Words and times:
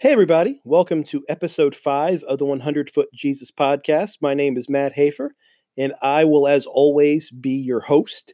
Hey, 0.00 0.12
everybody. 0.12 0.62
Welcome 0.64 1.04
to 1.04 1.26
episode 1.28 1.76
five 1.76 2.22
of 2.22 2.38
the 2.38 2.46
100 2.46 2.88
Foot 2.88 3.10
Jesus 3.12 3.50
podcast. 3.50 4.12
My 4.22 4.32
name 4.32 4.56
is 4.56 4.66
Matt 4.66 4.94
Hafer, 4.94 5.34
and 5.76 5.92
I 6.00 6.24
will, 6.24 6.48
as 6.48 6.64
always, 6.64 7.30
be 7.30 7.50
your 7.50 7.80
host. 7.80 8.32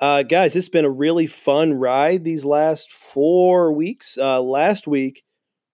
Uh, 0.00 0.22
guys, 0.22 0.54
it's 0.54 0.68
been 0.68 0.84
a 0.84 0.88
really 0.88 1.26
fun 1.26 1.72
ride 1.72 2.22
these 2.22 2.44
last 2.44 2.92
four 2.92 3.72
weeks. 3.72 4.16
Uh, 4.16 4.40
last 4.40 4.86
week, 4.86 5.24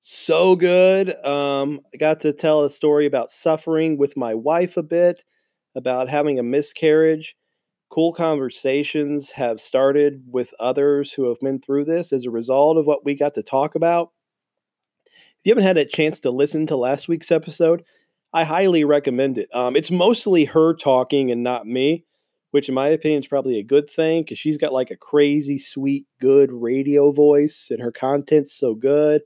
so 0.01 0.57
good. 0.57 1.15
Um, 1.27 1.81
I 1.93 1.99
got 1.99 2.21
to 2.21 2.33
tell 2.33 2.65
a 2.65 2.71
story 2.71 3.05
about 3.05 3.31
suffering 3.31 3.99
with 3.99 4.17
my 4.17 4.33
wife 4.33 4.79
a 4.79 4.83
bit, 4.83 5.25
about 5.77 6.09
having 6.09 6.39
a 6.39 6.43
miscarriage. 6.43 7.37
Cool 7.91 8.15
conversations 8.15 9.33
have 9.33 9.61
started 9.61 10.23
with 10.27 10.55
others 10.59 11.13
who 11.13 11.29
have 11.29 11.41
been 11.43 11.61
through 11.61 11.85
this 11.85 12.15
as 12.15 12.25
a 12.25 12.31
result 12.31 12.79
of 12.79 12.87
what 12.87 13.05
we 13.05 13.15
got 13.15 13.35
to 13.35 13.43
talk 13.43 13.75
about. 13.75 14.09
If 15.43 15.47
you 15.47 15.51
haven't 15.51 15.65
had 15.65 15.77
a 15.77 15.85
chance 15.85 16.21
to 16.21 16.31
listen 16.31 16.69
to 16.69 16.77
last 16.77 17.09
week's 17.09 17.33
episode, 17.33 17.83
I 18.33 18.45
highly 18.45 18.85
recommend 18.85 19.39
it. 19.39 19.49
Um, 19.53 19.75
it's 19.75 19.91
mostly 19.91 20.45
her 20.45 20.73
talking 20.73 21.33
and 21.33 21.43
not 21.43 21.67
me, 21.67 22.05
which 22.53 22.69
in 22.69 22.77
my 22.77 22.87
opinion 22.87 23.23
is 23.23 23.27
probably 23.27 23.59
a 23.59 23.65
good 23.65 23.91
thing 23.91 24.23
because 24.23 24.39
she's 24.39 24.57
got 24.57 24.73
like 24.73 24.93
a 24.93 24.97
crazy, 24.97 25.59
sweet, 25.59 26.07
good 26.21 26.53
radio 26.53 27.11
voice 27.11 27.67
and 27.71 27.83
her 27.83 27.91
content's 27.91 28.57
so 28.57 28.77
good. 28.77 29.23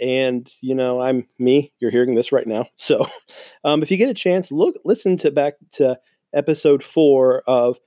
And 0.00 0.48
you 0.60 0.76
know, 0.76 1.00
I'm 1.00 1.26
me. 1.40 1.72
You're 1.80 1.90
hearing 1.90 2.14
this 2.14 2.30
right 2.30 2.46
now. 2.46 2.66
So, 2.76 3.08
um, 3.64 3.82
if 3.82 3.90
you 3.90 3.96
get 3.96 4.10
a 4.10 4.14
chance, 4.14 4.52
look, 4.52 4.76
listen 4.84 5.16
to 5.18 5.32
back 5.32 5.54
to 5.72 5.98
episode 6.32 6.84
four 6.84 7.42
of 7.48 7.80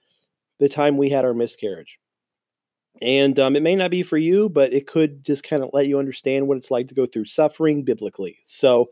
the 0.59 0.67
time 0.67 0.97
we 0.97 1.09
had 1.09 1.23
our 1.23 1.33
miscarriage. 1.33 1.99
And 3.01 3.38
um, 3.39 3.55
it 3.55 3.63
may 3.63 3.75
not 3.75 3.91
be 3.91 4.03
for 4.03 4.17
you, 4.17 4.49
but 4.49 4.73
it 4.73 4.88
could 4.88 5.23
just 5.23 5.43
kind 5.43 5.63
of 5.63 5.69
let 5.73 5.88
you 5.88 5.99
understand 5.99 6.47
what 6.47 6.57
it's 6.57 6.71
like 6.71 6.88
to 6.88 6.95
go 6.95 7.05
through 7.05 7.25
suffering 7.25 7.83
biblically. 7.83 8.37
So, 8.43 8.89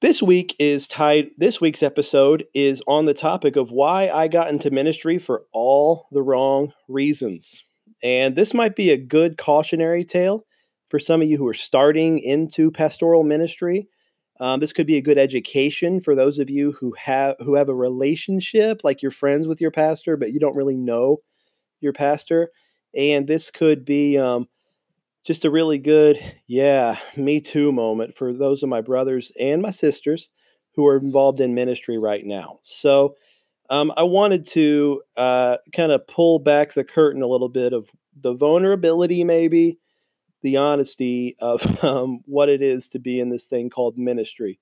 this 0.00 0.20
week 0.20 0.56
is 0.58 0.88
tied, 0.88 1.30
this 1.38 1.60
week's 1.60 1.82
episode 1.82 2.44
is 2.54 2.82
on 2.88 3.04
the 3.04 3.14
topic 3.14 3.54
of 3.54 3.70
why 3.70 4.08
I 4.08 4.26
got 4.26 4.48
into 4.48 4.68
ministry 4.72 5.16
for 5.16 5.44
all 5.52 6.08
the 6.10 6.22
wrong 6.22 6.72
reasons. 6.88 7.62
And 8.02 8.34
this 8.34 8.52
might 8.52 8.74
be 8.74 8.90
a 8.90 8.96
good 8.96 9.38
cautionary 9.38 10.04
tale 10.04 10.44
for 10.88 10.98
some 10.98 11.22
of 11.22 11.28
you 11.28 11.38
who 11.38 11.46
are 11.46 11.54
starting 11.54 12.18
into 12.18 12.72
pastoral 12.72 13.22
ministry. 13.22 13.86
Um, 14.40 14.58
this 14.58 14.72
could 14.72 14.88
be 14.88 14.96
a 14.96 15.02
good 15.02 15.18
education 15.18 16.00
for 16.00 16.16
those 16.16 16.40
of 16.40 16.50
you 16.50 16.72
who 16.72 16.94
have 16.98 17.36
who 17.38 17.54
have 17.54 17.68
a 17.68 17.74
relationship, 17.74 18.80
like 18.82 19.02
you're 19.02 19.12
friends 19.12 19.46
with 19.46 19.60
your 19.60 19.70
pastor, 19.70 20.16
but 20.16 20.32
you 20.32 20.40
don't 20.40 20.56
really 20.56 20.76
know 20.76 21.18
your 21.80 21.92
pastor 21.92 22.50
and 22.94 23.26
this 23.26 23.50
could 23.50 23.84
be 23.84 24.18
um, 24.18 24.48
just 25.24 25.44
a 25.44 25.50
really 25.50 25.78
good, 25.78 26.18
yeah, 26.46 26.96
me 27.16 27.40
too 27.40 27.72
moment 27.72 28.14
for 28.14 28.32
those 28.32 28.62
of 28.62 28.68
my 28.68 28.80
brothers 28.80 29.32
and 29.38 29.62
my 29.62 29.70
sisters 29.70 30.30
who 30.74 30.86
are 30.86 30.96
involved 30.96 31.40
in 31.40 31.54
ministry 31.54 31.98
right 31.98 32.24
now. 32.24 32.58
So 32.62 33.16
um, 33.70 33.92
I 33.96 34.02
wanted 34.02 34.46
to 34.48 35.02
uh, 35.16 35.56
kind 35.74 35.92
of 35.92 36.06
pull 36.06 36.38
back 36.38 36.74
the 36.74 36.84
curtain 36.84 37.22
a 37.22 37.26
little 37.26 37.48
bit 37.48 37.72
of 37.72 37.88
the 38.20 38.34
vulnerability, 38.34 39.24
maybe 39.24 39.78
the 40.42 40.56
honesty 40.56 41.36
of 41.40 41.84
um, 41.84 42.20
what 42.26 42.48
it 42.48 42.62
is 42.62 42.88
to 42.88 42.98
be 42.98 43.20
in 43.20 43.30
this 43.30 43.46
thing 43.46 43.70
called 43.70 43.96
ministry. 43.96 44.58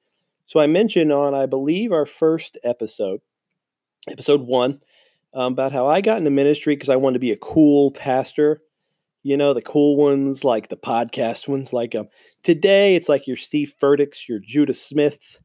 So 0.47 0.61
I 0.61 0.67
mentioned 0.67 1.13
on, 1.13 1.35
I 1.35 1.47
believe, 1.47 1.93
our 1.93 2.07
first 2.07 2.59
episode, 2.65 3.21
episode 4.09 4.43
one, 4.43 4.81
um, 5.35 5.53
about 5.53 5.73
how 5.73 5.87
I 5.87 6.01
got 6.01 6.19
into 6.19 6.31
ministry 6.31 6.75
because 6.75 6.89
I 6.89 6.97
wanted 6.97 7.15
to 7.15 7.21
be 7.21 7.33
a 7.33 7.37
cool 7.37 7.91
pastor. 7.93 8.63
You 9.23 9.37
know, 9.37 9.53
the 9.53 9.63
cool 9.63 9.97
ones, 9.97 10.45
like 10.45 10.69
the 10.69 10.77
podcast 10.77 11.47
ones. 11.47 11.73
Like 11.73 11.95
um, 11.95 12.09
today, 12.43 12.97
it's 12.97 13.09
like 13.09 13.27
your 13.27 13.37
Steve 13.37 13.75
Furtick's, 13.81 14.29
your 14.29 14.39
Judah 14.39 14.75
Smith, 14.75 15.39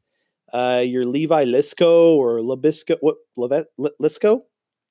uh, 0.52 0.82
your 0.84 1.04
Levi 1.04 1.44
Lisco 1.44 2.16
or 2.16 2.38
Labisco. 2.38 2.96
What 3.00 3.16
Levet, 3.38 3.64
Liscoe? 4.00 4.40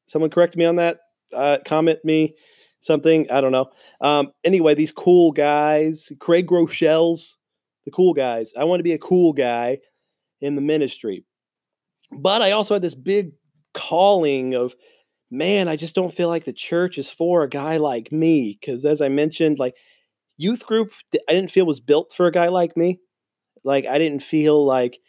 Someone 0.07 0.29
correct 0.29 0.55
me 0.55 0.65
on 0.65 0.75
that. 0.75 0.99
Uh, 1.35 1.57
comment 1.65 1.99
me 2.03 2.35
something. 2.79 3.29
I 3.31 3.41
don't 3.41 3.51
know. 3.51 3.71
Um, 4.01 4.31
anyway, 4.43 4.75
these 4.75 4.91
cool 4.91 5.31
guys, 5.31 6.11
Craig 6.19 6.47
Groeschels, 6.47 7.35
the 7.85 7.91
cool 7.91 8.13
guys. 8.13 8.53
I 8.57 8.63
want 8.63 8.79
to 8.79 8.83
be 8.83 8.93
a 8.93 8.99
cool 8.99 9.33
guy 9.33 9.79
in 10.41 10.55
the 10.55 10.61
ministry. 10.61 11.25
But 12.11 12.41
I 12.41 12.51
also 12.51 12.75
had 12.75 12.83
this 12.83 12.95
big 12.95 13.31
calling 13.75 14.55
of 14.55 14.73
man 15.29 15.67
i 15.67 15.75
just 15.75 15.95
don't 15.95 16.13
feel 16.13 16.29
like 16.29 16.45
the 16.45 16.53
church 16.53 16.97
is 16.97 17.09
for 17.09 17.43
a 17.43 17.49
guy 17.49 17.77
like 17.77 18.11
me 18.11 18.57
because 18.59 18.85
as 18.85 19.01
i 19.01 19.09
mentioned 19.09 19.59
like 19.59 19.75
youth 20.37 20.65
group 20.65 20.91
i 21.13 21.33
didn't 21.33 21.51
feel 21.51 21.65
was 21.65 21.79
built 21.79 22.13
for 22.13 22.27
a 22.27 22.31
guy 22.31 22.47
like 22.47 22.75
me. 22.77 22.99
Like 23.63 23.85
i 23.85 23.97
didn't 23.97 24.21
feel 24.21 24.65
like 24.65 24.99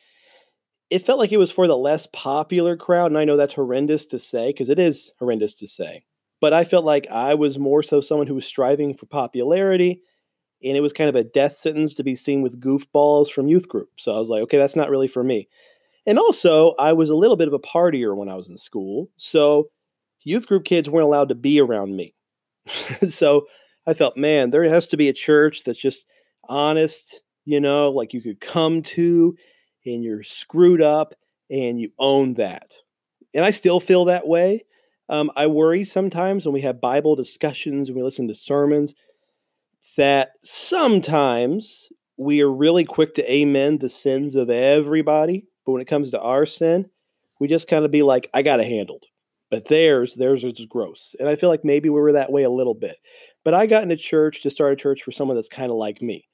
it 0.90 1.00
felt 1.00 1.18
like 1.18 1.32
it 1.32 1.38
was 1.38 1.50
for 1.50 1.66
the 1.66 1.76
less 1.76 2.06
popular 2.12 2.76
crowd 2.76 3.10
and 3.10 3.18
i 3.18 3.24
know 3.24 3.36
that's 3.36 3.54
horrendous 3.54 4.06
to 4.06 4.18
say 4.18 4.48
because 4.48 4.68
it 4.68 4.78
is 4.78 5.10
horrendous 5.18 5.54
to 5.54 5.66
say 5.66 6.04
but 6.40 6.52
i 6.52 6.64
felt 6.64 6.84
like 6.84 7.06
i 7.08 7.34
was 7.34 7.58
more 7.58 7.82
so 7.82 8.00
someone 8.00 8.26
who 8.26 8.34
was 8.34 8.46
striving 8.46 8.94
for 8.94 9.06
popularity 9.06 10.02
and 10.64 10.76
it 10.76 10.80
was 10.80 10.92
kind 10.92 11.10
of 11.10 11.16
a 11.16 11.24
death 11.24 11.56
sentence 11.56 11.94
to 11.94 12.02
be 12.02 12.14
seen 12.14 12.42
with 12.42 12.60
goofballs 12.60 13.30
from 13.30 13.48
youth 13.48 13.68
group. 13.68 13.90
So 13.98 14.14
i 14.14 14.18
was 14.18 14.28
like 14.28 14.42
okay 14.42 14.58
that's 14.58 14.76
not 14.76 14.90
really 14.90 15.08
for 15.08 15.22
me 15.24 15.48
and 16.06 16.18
also, 16.18 16.74
I 16.78 16.92
was 16.92 17.10
a 17.10 17.16
little 17.16 17.36
bit 17.36 17.48
of 17.48 17.54
a 17.54 17.58
partier 17.58 18.16
when 18.16 18.28
I 18.28 18.36
was 18.36 18.48
in 18.48 18.56
school. 18.56 19.10
So 19.16 19.70
youth 20.22 20.46
group 20.46 20.64
kids 20.64 20.88
weren't 20.88 21.06
allowed 21.06 21.30
to 21.30 21.34
be 21.34 21.60
around 21.60 21.96
me. 21.96 22.14
so 23.08 23.46
I 23.86 23.94
felt, 23.94 24.16
man, 24.16 24.50
there 24.50 24.62
has 24.64 24.86
to 24.88 24.96
be 24.96 25.08
a 25.08 25.12
church 25.12 25.64
that's 25.64 25.80
just 25.80 26.04
honest, 26.48 27.20
you 27.44 27.60
know, 27.60 27.90
like 27.90 28.12
you 28.12 28.20
could 28.20 28.40
come 28.40 28.82
to 28.82 29.36
and 29.84 30.04
you're 30.04 30.22
screwed 30.22 30.80
up 30.80 31.14
and 31.50 31.80
you 31.80 31.90
own 31.98 32.34
that. 32.34 32.72
And 33.34 33.44
I 33.44 33.50
still 33.50 33.80
feel 33.80 34.04
that 34.04 34.28
way. 34.28 34.64
Um, 35.08 35.30
I 35.36 35.46
worry 35.46 35.84
sometimes 35.84 36.46
when 36.46 36.52
we 36.52 36.62
have 36.62 36.80
Bible 36.80 37.16
discussions 37.16 37.88
and 37.88 37.96
we 37.96 38.02
listen 38.02 38.28
to 38.28 38.34
sermons 38.34 38.94
that 39.96 40.32
sometimes 40.42 41.88
we 42.16 42.40
are 42.42 42.52
really 42.52 42.84
quick 42.84 43.14
to 43.14 43.32
amen 43.32 43.78
the 43.78 43.88
sins 43.88 44.34
of 44.34 44.50
everybody 44.50 45.46
but 45.66 45.72
when 45.72 45.82
it 45.82 45.88
comes 45.88 46.10
to 46.12 46.20
our 46.20 46.46
sin, 46.46 46.88
we 47.40 47.48
just 47.48 47.68
kind 47.68 47.84
of 47.84 47.90
be 47.90 48.02
like, 48.02 48.30
I 48.32 48.42
got 48.42 48.60
it 48.60 48.66
handled. 48.66 49.04
But 49.50 49.66
theirs, 49.68 50.14
theirs 50.14 50.42
is 50.42 50.66
gross. 50.66 51.14
And 51.18 51.28
I 51.28 51.36
feel 51.36 51.50
like 51.50 51.64
maybe 51.64 51.88
we 51.88 52.00
were 52.00 52.12
that 52.12 52.32
way 52.32 52.44
a 52.44 52.50
little 52.50 52.74
bit. 52.74 52.96
But 53.44 53.54
I 53.54 53.66
got 53.66 53.82
into 53.82 53.96
church 53.96 54.42
to 54.42 54.50
start 54.50 54.72
a 54.72 54.76
church 54.76 55.02
for 55.02 55.12
someone 55.12 55.36
that's 55.36 55.48
kind 55.48 55.70
of 55.70 55.76
like 55.76 56.00
me. 56.00 56.26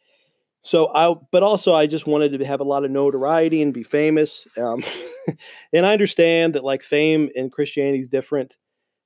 So 0.63 0.95
I, 0.95 1.15
but 1.33 1.43
also 1.43 1.75
I 1.75 1.87
just 1.87 2.07
wanted 2.07 2.39
to 2.39 2.45
have 2.47 2.61
a 2.61 2.65
lot 2.65 2.85
of 2.85 2.91
notoriety 2.91 3.61
and 3.63 3.75
be 3.75 3.83
famous. 3.83 4.47
Um, 4.57 4.85
and 5.73 5.85
I 5.85 5.93
understand 5.93 6.55
that 6.55 6.65
like 6.65 6.83
fame 6.83 7.29
in 7.35 7.51
Christianity 7.51 7.99
is 7.99 8.09
different. 8.09 8.57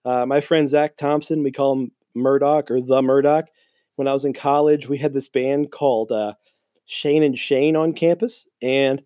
Uh, 0.04 0.26
my 0.26 0.40
friend 0.40 0.68
Zach 0.68 0.96
Thompson, 0.96 1.42
we 1.42 1.50
call 1.50 1.72
him 1.72 1.90
Murdoch 2.14 2.70
or 2.70 2.80
the 2.80 3.02
Murdoch. 3.02 3.46
When 3.96 4.06
I 4.06 4.12
was 4.12 4.24
in 4.24 4.34
college, 4.34 4.88
we 4.88 4.98
had 4.98 5.14
this 5.14 5.28
band 5.28 5.72
called 5.72 6.12
uh, 6.12 6.34
Shane 6.84 7.22
and 7.22 7.36
Shane 7.36 7.74
on 7.74 7.94
campus, 7.94 8.46
and 8.60 9.02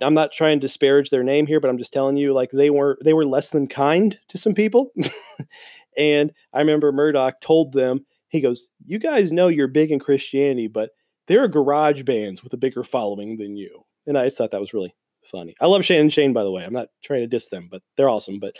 I'm 0.00 0.14
not 0.14 0.32
trying 0.32 0.60
to 0.60 0.66
disparage 0.66 1.10
their 1.10 1.22
name 1.22 1.46
here, 1.46 1.60
but 1.60 1.70
I'm 1.70 1.78
just 1.78 1.92
telling 1.92 2.16
you, 2.16 2.34
like 2.34 2.50
they 2.50 2.70
were 2.70 2.98
they 3.04 3.12
were 3.12 3.26
less 3.26 3.50
than 3.50 3.66
kind 3.66 4.18
to 4.28 4.38
some 4.38 4.54
people. 4.54 4.90
and 5.96 6.32
I 6.52 6.58
remember 6.60 6.92
Murdoch 6.92 7.40
told 7.40 7.72
them, 7.72 8.04
he 8.28 8.40
goes, 8.40 8.68
"You 8.84 8.98
guys 8.98 9.32
know 9.32 9.48
you're 9.48 9.68
big 9.68 9.90
in 9.90 9.98
Christianity, 9.98 10.68
but 10.68 10.90
there 11.28 11.42
are 11.42 11.48
garage 11.48 12.02
bands 12.02 12.42
with 12.42 12.52
a 12.52 12.58
bigger 12.58 12.82
following 12.82 13.38
than 13.38 13.56
you." 13.56 13.84
And 14.06 14.18
I 14.18 14.24
just 14.24 14.38
thought 14.38 14.50
that 14.50 14.60
was 14.60 14.74
really 14.74 14.94
funny. 15.24 15.54
I 15.60 15.66
love 15.66 15.84
Shane 15.84 16.02
and 16.02 16.12
Shane, 16.12 16.32
by 16.32 16.44
the 16.44 16.52
way. 16.52 16.64
I'm 16.64 16.72
not 16.72 16.88
trying 17.04 17.22
to 17.22 17.26
diss 17.26 17.48
them, 17.48 17.68
but 17.70 17.82
they're 17.96 18.08
awesome. 18.08 18.38
But 18.38 18.56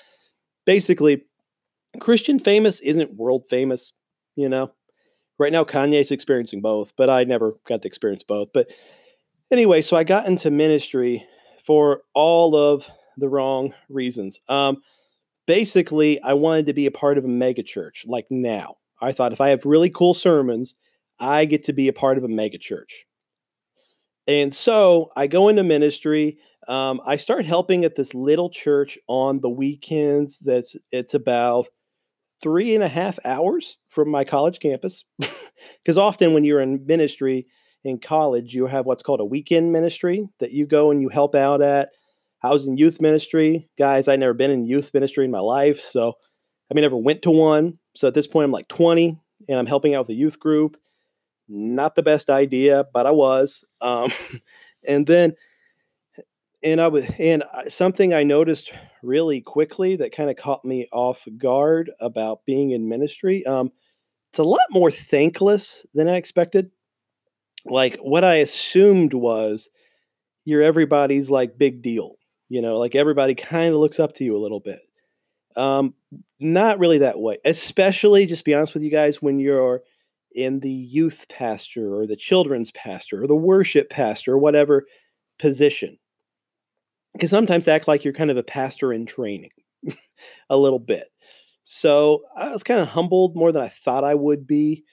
basically, 0.65 1.25
Christian 2.01 2.39
famous 2.39 2.81
isn't 2.81 3.17
world 3.17 3.45
famous. 3.49 3.93
You 4.37 4.49
know, 4.49 4.73
right 5.39 5.53
now 5.53 5.65
Kanye's 5.65 6.11
experiencing 6.11 6.63
both, 6.63 6.93
but 6.97 7.11
I 7.11 7.25
never 7.25 7.55
got 7.67 7.83
to 7.83 7.89
experience 7.89 8.23
both. 8.23 8.49
But 8.53 8.69
anyway, 9.51 9.83
so 9.83 9.97
I 9.97 10.05
got 10.05 10.27
into 10.27 10.51
ministry 10.51 11.27
for 11.65 12.03
all 12.15 12.55
of 12.55 12.91
the 13.17 13.29
wrong 13.29 13.73
reasons. 13.89 14.41
Um, 14.49 14.83
basically, 15.47 16.21
I 16.23 16.35
wanted 16.35 16.67
to 16.67 16.73
be 16.73 16.87
a 16.87 16.91
part 16.91 17.19
of 17.19 17.25
a 17.25 17.29
megachurch 17.29 18.07
like 18.07 18.27
now. 18.31 18.77
I 19.01 19.13
thought 19.13 19.33
if 19.33 19.41
I 19.41 19.49
have 19.49 19.65
really 19.65 19.91
cool 19.91 20.15
sermons, 20.15 20.75
I 21.19 21.45
get 21.45 21.65
to 21.65 21.73
be 21.73 21.89
a 21.89 21.93
part 21.93 22.19
of 22.19 22.25
a 22.25 22.29
megachurch. 22.29 23.05
And 24.27 24.55
so 24.55 25.11
I 25.17 25.27
go 25.27 25.49
into 25.49 25.63
ministry. 25.63 26.39
Um, 26.69 27.01
I 27.07 27.17
start 27.17 27.47
helping 27.47 27.85
at 27.85 27.95
this 27.95 28.13
little 28.15 28.51
church 28.51 28.99
on 29.07 29.41
the 29.41 29.49
weekends. 29.49 30.39
That's 30.39 30.75
it's 30.91 31.15
about 31.15 31.67
three 32.43 32.75
and 32.75 32.83
a 32.83 32.89
half 32.89 33.19
hours 33.25 33.77
from 33.89 34.11
my 34.11 34.25
college 34.25 34.61
campus. 34.61 35.05
Because 35.83 35.97
often 35.97 36.35
when 36.35 36.45
you're 36.45 36.61
in 36.61 36.85
ministry, 36.85 37.47
in 37.87 38.01
college, 38.01 38.53
you 38.53 38.67
have 38.67 38.85
what's 38.85 39.05
called 39.05 39.21
a 39.21 39.25
weekend 39.25 39.73
ministry 39.73 40.29
that 40.41 40.51
you 40.51 40.67
go 40.67 40.91
and 40.91 41.01
you 41.01 41.09
help 41.09 41.37
out 41.37 41.63
at. 41.63 41.91
I 42.43 42.53
was 42.53 42.67
in 42.67 42.77
youth 42.77 43.01
ministry. 43.01 43.69
Guys, 43.79 44.09
I'd 44.09 44.19
never 44.19 44.35
been 44.35 44.51
in 44.51 44.67
youth 44.67 44.93
ministry 44.93 45.25
in 45.25 45.31
my 45.31 45.39
life. 45.39 45.81
So, 45.81 46.15
I 46.69 46.75
mean, 46.75 46.83
never 46.83 46.97
went 46.97 47.23
to 47.23 47.31
one. 47.31 47.79
So 47.95 48.09
at 48.09 48.15
this 48.15 48.27
point, 48.27 48.45
I'm 48.45 48.51
like 48.51 48.67
20 48.67 49.21
and 49.49 49.59
I'm 49.59 49.67
helping 49.67 49.95
out 49.95 50.01
with 50.01 50.17
a 50.17 50.19
youth 50.19 50.41
group. 50.41 50.77
not 51.49 51.95
the 51.95 52.03
best 52.03 52.29
idea, 52.29 52.87
but 52.93 53.07
I 53.07 53.13
was. 53.13 53.65
Um, 53.81 54.11
and 54.89 55.07
then, 55.07 55.35
and 56.65 56.81
I 56.81 56.89
was, 56.89 57.05
and 57.21 57.45
something 57.69 58.13
I 58.13 58.25
noticed 58.25 58.73
really 59.01 59.41
quickly 59.41 59.95
that 59.95 60.11
kind 60.11 60.29
of 60.29 60.37
caught 60.37 60.65
me 60.65 60.89
off 60.93 61.29
guard 61.39 61.93
about 62.01 62.45
being 62.47 62.73
in 62.73 62.89
ministry. 62.89 63.47
Um, 63.47 63.71
it's 64.31 64.41
a 64.41 64.45
lot 64.45 64.67
more 64.71 64.91
thankless 64.91 65.87
than 65.95 66.09
I 66.09 66.17
expected. 66.17 66.73
Like 67.69 67.99
what 68.01 68.25
I 68.25 68.37
assumed 68.37 69.15
was 69.15 69.69
you're 70.45 70.63
everybody's 70.63 71.31
like 71.31 71.59
big 71.59 71.83
deal, 71.83 72.17
you 72.49 72.63
know, 72.63 72.79
like 72.79 72.95
everybody 72.95 73.35
kind 73.35 73.75
of 73.75 73.81
looks 73.81 74.01
up 74.01 74.15
to 74.15 74.25
you 74.25 74.37
a 74.37 74.43
little 74.43 74.61
bit. 74.61 74.81
Um, 75.57 75.95
not 76.39 76.79
really 76.79 76.99
that 76.99 77.19
way, 77.19 77.39
especially 77.45 78.27
just 78.27 78.45
be 78.45 78.55
honest 78.55 78.75
with 78.75 78.83
you 78.83 78.91
guys 78.91 79.23
when 79.23 79.39
you're 79.39 79.83
in 80.33 80.61
the 80.61 80.71
youth 80.71 81.25
pastor 81.31 81.95
or 81.95 82.07
the 82.07 82.17
children's 82.17 82.71
pastor 82.73 83.23
or 83.23 83.27
the 83.27 83.35
worship 83.35 83.89
pastor 83.91 84.35
or 84.35 84.39
whatever 84.39 84.87
position. 85.39 85.99
Because 87.15 87.31
sometimes 87.31 87.67
act 87.67 87.89
like 87.89 88.05
you're 88.05 88.13
kind 88.13 88.31
of 88.31 88.37
a 88.37 88.43
pastor 88.43 88.93
in 88.93 89.07
training 89.07 89.51
a 90.51 90.57
little 90.57 90.79
bit. 90.79 91.07
So 91.65 92.23
I 92.37 92.51
was 92.53 92.63
kind 92.63 92.81
of 92.81 92.89
humbled 92.89 93.35
more 93.35 93.51
than 93.51 93.63
I 93.63 93.69
thought 93.69 94.05
I 94.05 94.15
would 94.15 94.47
be. 94.47 94.85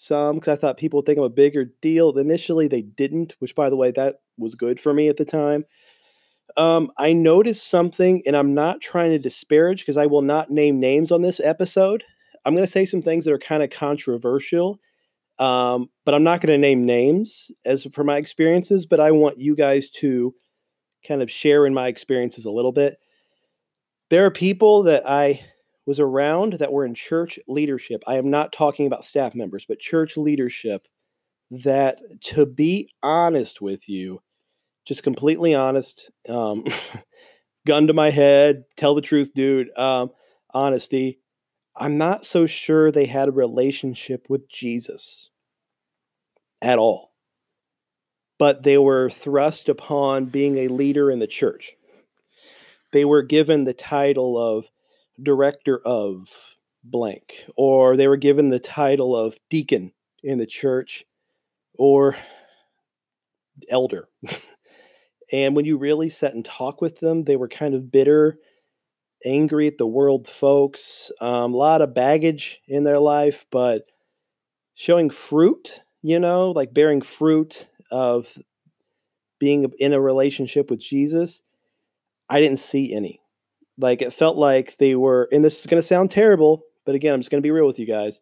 Some 0.00 0.36
because 0.36 0.56
I 0.56 0.60
thought 0.60 0.76
people 0.76 0.98
would 0.98 1.06
think 1.06 1.18
I'm 1.18 1.24
a 1.24 1.28
bigger 1.28 1.72
deal. 1.82 2.16
Initially, 2.16 2.68
they 2.68 2.82
didn't, 2.82 3.34
which, 3.40 3.56
by 3.56 3.68
the 3.68 3.74
way, 3.74 3.90
that 3.90 4.20
was 4.36 4.54
good 4.54 4.78
for 4.78 4.94
me 4.94 5.08
at 5.08 5.16
the 5.16 5.24
time. 5.24 5.64
Um, 6.56 6.88
I 6.98 7.12
noticed 7.12 7.68
something, 7.68 8.22
and 8.24 8.36
I'm 8.36 8.54
not 8.54 8.80
trying 8.80 9.10
to 9.10 9.18
disparage 9.18 9.80
because 9.80 9.96
I 9.96 10.06
will 10.06 10.22
not 10.22 10.50
name 10.50 10.78
names 10.78 11.10
on 11.10 11.22
this 11.22 11.40
episode. 11.40 12.04
I'm 12.44 12.54
going 12.54 12.64
to 12.64 12.70
say 12.70 12.84
some 12.84 13.02
things 13.02 13.24
that 13.24 13.34
are 13.34 13.40
kind 13.40 13.60
of 13.60 13.70
controversial, 13.70 14.78
um, 15.40 15.90
but 16.04 16.14
I'm 16.14 16.22
not 16.22 16.40
going 16.40 16.52
to 16.52 16.58
name 16.58 16.86
names 16.86 17.50
as 17.64 17.84
for 17.92 18.04
my 18.04 18.18
experiences. 18.18 18.86
But 18.86 19.00
I 19.00 19.10
want 19.10 19.38
you 19.38 19.56
guys 19.56 19.90
to 19.96 20.32
kind 21.06 21.22
of 21.22 21.30
share 21.30 21.66
in 21.66 21.74
my 21.74 21.88
experiences 21.88 22.44
a 22.44 22.52
little 22.52 22.72
bit. 22.72 22.98
There 24.10 24.24
are 24.24 24.30
people 24.30 24.84
that 24.84 25.02
I 25.10 25.40
was 25.88 25.98
around 25.98 26.52
that 26.52 26.70
were 26.70 26.84
in 26.84 26.94
church 26.94 27.38
leadership. 27.48 28.02
I 28.06 28.16
am 28.16 28.28
not 28.28 28.52
talking 28.52 28.86
about 28.86 29.06
staff 29.06 29.34
members, 29.34 29.64
but 29.66 29.78
church 29.78 30.18
leadership 30.18 30.86
that, 31.50 31.98
to 32.24 32.44
be 32.44 32.90
honest 33.02 33.62
with 33.62 33.88
you, 33.88 34.20
just 34.86 35.02
completely 35.02 35.54
honest, 35.54 36.10
um, 36.28 36.66
gun 37.66 37.86
to 37.86 37.94
my 37.94 38.10
head, 38.10 38.64
tell 38.76 38.94
the 38.94 39.00
truth, 39.00 39.30
dude, 39.34 39.74
um, 39.78 40.10
honesty. 40.52 41.20
I'm 41.74 41.96
not 41.96 42.26
so 42.26 42.44
sure 42.44 42.92
they 42.92 43.06
had 43.06 43.28
a 43.28 43.32
relationship 43.32 44.26
with 44.28 44.46
Jesus 44.50 45.30
at 46.60 46.78
all. 46.78 47.12
But 48.38 48.62
they 48.62 48.76
were 48.76 49.08
thrust 49.08 49.70
upon 49.70 50.26
being 50.26 50.58
a 50.58 50.68
leader 50.68 51.10
in 51.10 51.18
the 51.18 51.26
church. 51.26 51.76
They 52.92 53.06
were 53.06 53.22
given 53.22 53.64
the 53.64 53.72
title 53.72 54.36
of 54.36 54.68
director 55.22 55.78
of 55.84 56.28
blank, 56.84 57.44
or 57.56 57.96
they 57.96 58.08
were 58.08 58.16
given 58.16 58.48
the 58.48 58.58
title 58.58 59.16
of 59.16 59.38
deacon 59.50 59.92
in 60.22 60.38
the 60.38 60.46
church, 60.46 61.04
or 61.74 62.16
elder. 63.70 64.08
and 65.32 65.54
when 65.56 65.64
you 65.64 65.76
really 65.76 66.08
sat 66.08 66.34
and 66.34 66.44
talk 66.44 66.80
with 66.80 67.00
them, 67.00 67.24
they 67.24 67.36
were 67.36 67.48
kind 67.48 67.74
of 67.74 67.90
bitter, 67.90 68.38
angry 69.24 69.66
at 69.66 69.78
the 69.78 69.86
world 69.86 70.26
folks, 70.26 71.10
um, 71.20 71.54
a 71.54 71.56
lot 71.56 71.82
of 71.82 71.94
baggage 71.94 72.60
in 72.68 72.84
their 72.84 73.00
life, 73.00 73.44
but 73.50 73.82
showing 74.74 75.10
fruit, 75.10 75.80
you 76.02 76.20
know, 76.20 76.50
like 76.52 76.72
bearing 76.72 77.02
fruit 77.02 77.66
of 77.90 78.38
being 79.38 79.70
in 79.78 79.92
a 79.92 80.00
relationship 80.00 80.70
with 80.70 80.80
Jesus, 80.80 81.42
I 82.28 82.40
didn't 82.40 82.58
see 82.58 82.94
any. 82.94 83.20
Like 83.78 84.02
it 84.02 84.12
felt 84.12 84.36
like 84.36 84.76
they 84.78 84.94
were, 84.94 85.28
and 85.30 85.44
this 85.44 85.60
is 85.60 85.66
going 85.66 85.80
to 85.80 85.86
sound 85.86 86.10
terrible, 86.10 86.62
but 86.84 86.94
again, 86.94 87.14
I'm 87.14 87.20
just 87.20 87.30
going 87.30 87.40
to 87.40 87.46
be 87.46 87.52
real 87.52 87.66
with 87.66 87.78
you 87.78 87.86
guys. 87.86 88.20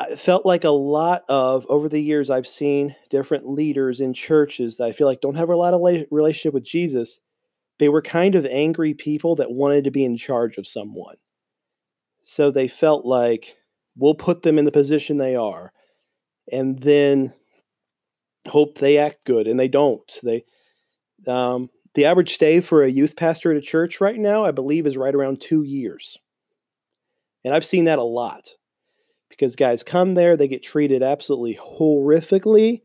It 0.00 0.18
felt 0.18 0.44
like 0.44 0.64
a 0.64 0.70
lot 0.70 1.22
of 1.28 1.66
over 1.68 1.88
the 1.88 2.00
years 2.00 2.30
I've 2.30 2.48
seen 2.48 2.96
different 3.10 3.48
leaders 3.48 4.00
in 4.00 4.12
churches 4.12 4.76
that 4.78 4.88
I 4.88 4.92
feel 4.92 5.06
like 5.06 5.20
don't 5.20 5.36
have 5.36 5.50
a 5.50 5.56
lot 5.56 5.74
of 5.74 5.80
relationship 6.10 6.54
with 6.54 6.64
Jesus. 6.64 7.20
They 7.78 7.88
were 7.88 8.02
kind 8.02 8.34
of 8.34 8.44
angry 8.46 8.94
people 8.94 9.36
that 9.36 9.52
wanted 9.52 9.84
to 9.84 9.90
be 9.90 10.04
in 10.04 10.16
charge 10.16 10.58
of 10.58 10.66
someone. 10.66 11.16
So 12.24 12.50
they 12.50 12.66
felt 12.66 13.04
like 13.04 13.54
we'll 13.96 14.14
put 14.14 14.42
them 14.42 14.58
in 14.58 14.64
the 14.64 14.72
position 14.72 15.18
they 15.18 15.36
are 15.36 15.72
and 16.50 16.80
then 16.80 17.32
hope 18.48 18.78
they 18.78 18.98
act 18.98 19.24
good 19.24 19.46
and 19.46 19.60
they 19.60 19.68
don't. 19.68 20.10
They 20.22 20.44
um, 21.26 21.70
the 21.94 22.04
average 22.04 22.32
stay 22.32 22.60
for 22.60 22.82
a 22.82 22.90
youth 22.90 23.16
pastor 23.16 23.52
at 23.52 23.56
a 23.56 23.60
church 23.60 24.00
right 24.00 24.18
now, 24.18 24.44
I 24.44 24.50
believe, 24.50 24.86
is 24.86 24.96
right 24.96 25.14
around 25.14 25.40
two 25.40 25.62
years. 25.62 26.18
And 27.44 27.54
I've 27.54 27.64
seen 27.64 27.84
that 27.84 27.98
a 27.98 28.04
lot 28.04 28.48
because 29.28 29.56
guys 29.56 29.82
come 29.82 30.14
there, 30.14 30.36
they 30.36 30.48
get 30.48 30.62
treated 30.62 31.02
absolutely 31.02 31.58
horrifically, 31.60 32.82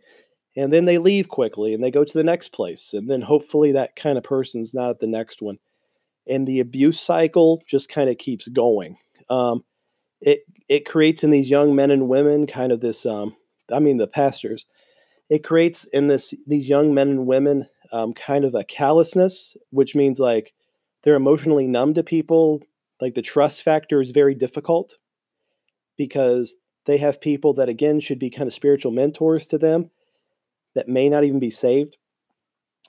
and 0.56 0.74
then 0.74 0.86
they 0.86 0.98
leave 0.98 1.30
quickly 1.30 1.74
and 1.74 1.84
they 1.84 1.92
go 1.92 2.04
to 2.04 2.18
the 2.18 2.24
next 2.24 2.52
place. 2.52 2.92
And 2.94 3.10
then 3.10 3.22
hopefully 3.22 3.72
that 3.72 3.96
kind 3.96 4.18
of 4.18 4.24
person's 4.24 4.74
not 4.74 4.90
at 4.90 5.00
the 5.00 5.08
next 5.08 5.42
one. 5.42 5.58
And 6.28 6.48
the 6.48 6.60
abuse 6.60 7.00
cycle 7.00 7.62
just 7.68 7.90
kind 7.90 8.10
of 8.10 8.18
keeps 8.18 8.48
going. 8.48 8.98
Um, 9.30 9.64
it 10.22 10.42
it 10.68 10.86
creates 10.86 11.24
in 11.24 11.32
these 11.32 11.50
young 11.50 11.76
men 11.76 11.92
and 11.92 12.10
women 12.10 12.46
kind 12.46 12.72
of 12.72 12.82
this 12.82 13.06
um, 13.06 13.36
I 13.72 13.80
mean 13.80 13.98
the 13.98 14.08
pastors. 14.08 14.66
It 15.30 15.44
creates 15.44 15.86
in 15.86 16.08
this 16.08 16.34
these 16.48 16.68
young 16.68 16.94
men 16.94 17.10
and 17.10 17.28
women 17.28 17.68
um, 17.92 18.14
kind 18.14 18.46
of 18.46 18.54
a 18.56 18.64
callousness, 18.64 19.56
which 19.72 19.96
means 19.96 20.20
like 20.20 20.54
they're 21.04 21.16
emotionally 21.16 21.68
numb 21.68 21.94
to 21.96 22.04
people. 22.04 22.62
Like 23.02 23.16
the 23.16 23.22
trust 23.22 23.62
factor 23.62 24.02
is 24.02 24.10
very 24.10 24.36
difficult 24.36 24.96
because 25.98 26.56
they 26.86 26.98
have 26.98 27.22
people 27.22 27.54
that, 27.54 27.70
again, 27.70 28.00
should 28.00 28.20
be 28.20 28.30
kind 28.30 28.48
of 28.48 28.54
spiritual 28.54 28.92
mentors 28.92 29.46
to 29.48 29.58
them 29.58 29.92
that 30.76 30.88
may 30.88 31.10
not 31.10 31.24
even 31.24 31.40
be 31.40 31.52
saved. 31.52 31.98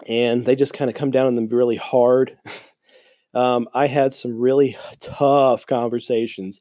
And 0.08 0.46
they 0.46 0.56
just 0.56 0.72
kind 0.72 0.90
of 0.90 0.96
come 0.96 1.10
down 1.10 1.26
on 1.26 1.34
them 1.34 1.48
really 1.48 1.76
hard. 1.76 2.38
um, 3.34 3.68
I 3.74 3.86
had 3.86 4.14
some 4.14 4.38
really 4.38 4.76
tough 5.00 5.66
conversations 5.66 6.60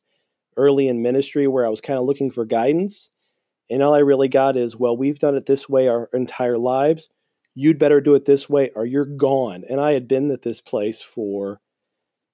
early 0.57 0.87
in 0.87 1.01
ministry 1.01 1.47
where 1.47 1.65
I 1.65 1.69
was 1.69 1.81
kind 1.81 1.97
of 1.97 2.05
looking 2.05 2.31
for 2.31 2.45
guidance. 2.45 3.09
And 3.69 3.81
all 3.81 3.93
I 3.93 3.99
really 3.99 4.27
got 4.27 4.57
is, 4.57 4.75
well, 4.75 4.97
we've 4.97 5.19
done 5.19 5.35
it 5.35 5.45
this 5.45 5.69
way 5.69 5.87
our 5.87 6.09
entire 6.13 6.57
lives 6.57 7.09
you'd 7.59 7.77
better 7.77 7.99
do 7.99 8.15
it 8.15 8.23
this 8.23 8.49
way 8.49 8.71
or 8.73 8.85
you're 8.85 9.03
gone. 9.03 9.65
And 9.69 9.81
I 9.81 9.91
had 9.91 10.07
been 10.07 10.31
at 10.31 10.43
this 10.43 10.61
place 10.61 11.01
for 11.01 11.59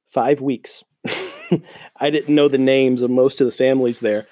five 0.06 0.40
weeks. 0.40 0.84
I 1.08 2.12
didn't 2.12 2.36
know 2.36 2.48
the 2.48 2.60
names 2.60 3.02
of 3.02 3.10
most 3.10 3.42
of 3.42 3.48
the 3.48 3.52
families 3.52 4.02
there, 4.02 4.28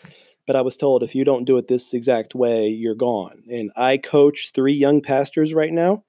but 0.45 0.55
I 0.55 0.61
was 0.61 0.77
told 0.77 1.01
if 1.01 1.15
you 1.15 1.25
don't 1.25 1.45
do 1.45 1.57
it 1.57 1.67
this 1.67 1.95
exact 1.95 2.35
way, 2.35 2.67
you're 2.67 2.93
gone. 2.93 3.41
And 3.49 3.71
I 3.75 3.97
coach 3.97 4.51
three 4.53 4.75
young 4.75 5.01
pastors 5.01 5.51
right 5.55 5.73
now, 5.73 6.03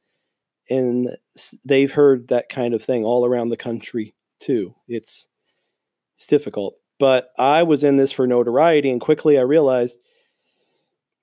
and 0.68 1.08
they've 1.66 1.92
heard 1.92 2.28
that 2.28 2.50
kind 2.50 2.74
of 2.74 2.82
thing 2.82 3.04
all 3.04 3.24
around 3.24 3.48
the 3.48 3.56
country 3.56 4.14
too. 4.38 4.74
It's 4.86 5.26
it's 6.18 6.26
difficult. 6.26 6.74
But 6.98 7.30
I 7.38 7.62
was 7.62 7.84
in 7.84 7.96
this 7.96 8.12
for 8.12 8.26
notoriety, 8.26 8.90
and 8.90 9.00
quickly 9.00 9.38
I 9.38 9.42
realized 9.42 9.96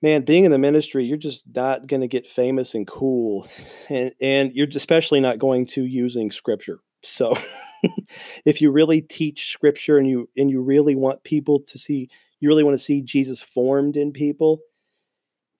man, 0.02 0.24
being 0.24 0.44
in 0.44 0.50
the 0.50 0.58
ministry, 0.58 1.04
you're 1.04 1.16
just 1.16 1.44
not 1.54 1.86
going 1.86 2.00
to 2.00 2.08
get 2.08 2.26
famous 2.26 2.74
and 2.74 2.86
cool, 2.86 3.46
and 3.88 4.12
and 4.20 4.50
you're 4.54 4.68
especially 4.74 5.20
not 5.20 5.38
going 5.38 5.66
to 5.66 5.84
using 5.86 6.30
scripture. 6.30 6.80
So, 7.04 7.36
if 8.44 8.60
you 8.60 8.70
really 8.70 9.00
teach 9.00 9.50
scripture 9.50 9.96
and 9.96 10.08
you 10.08 10.28
and 10.36 10.50
you 10.50 10.60
really 10.60 10.96
want 10.96 11.24
people 11.24 11.60
to 11.68 11.78
see, 11.78 12.10
you 12.40 12.48
really 12.48 12.64
want 12.64 12.76
to 12.76 12.84
see 12.84 13.02
Jesus 13.02 13.40
formed 13.40 13.96
in 13.96 14.12
people, 14.12 14.58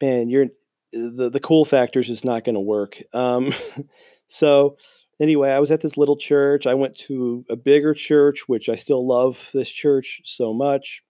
man, 0.00 0.28
you're 0.28 0.46
the 0.92 1.30
the 1.32 1.40
cool 1.40 1.64
factor 1.64 2.00
is 2.00 2.25
not 2.25 2.44
going 2.44 2.56
to 2.56 2.61
work. 2.61 2.99
Um, 3.14 3.54
so. 4.28 4.76
Anyway, 5.20 5.50
I 5.50 5.61
was 5.61 5.70
at 5.70 5.82
this 5.82 5.96
little 5.96 6.16
church. 6.16 6.66
I 6.66 6.75
went 6.75 6.96
to 7.06 7.44
a 7.49 7.54
bigger 7.54 7.94
church, 7.94 8.49
which 8.49 8.68
I 8.68 8.75
still 8.75 9.06
love 9.06 9.50
this 9.54 9.70
church 9.70 10.20
so 10.25 10.52
much. 10.52 11.00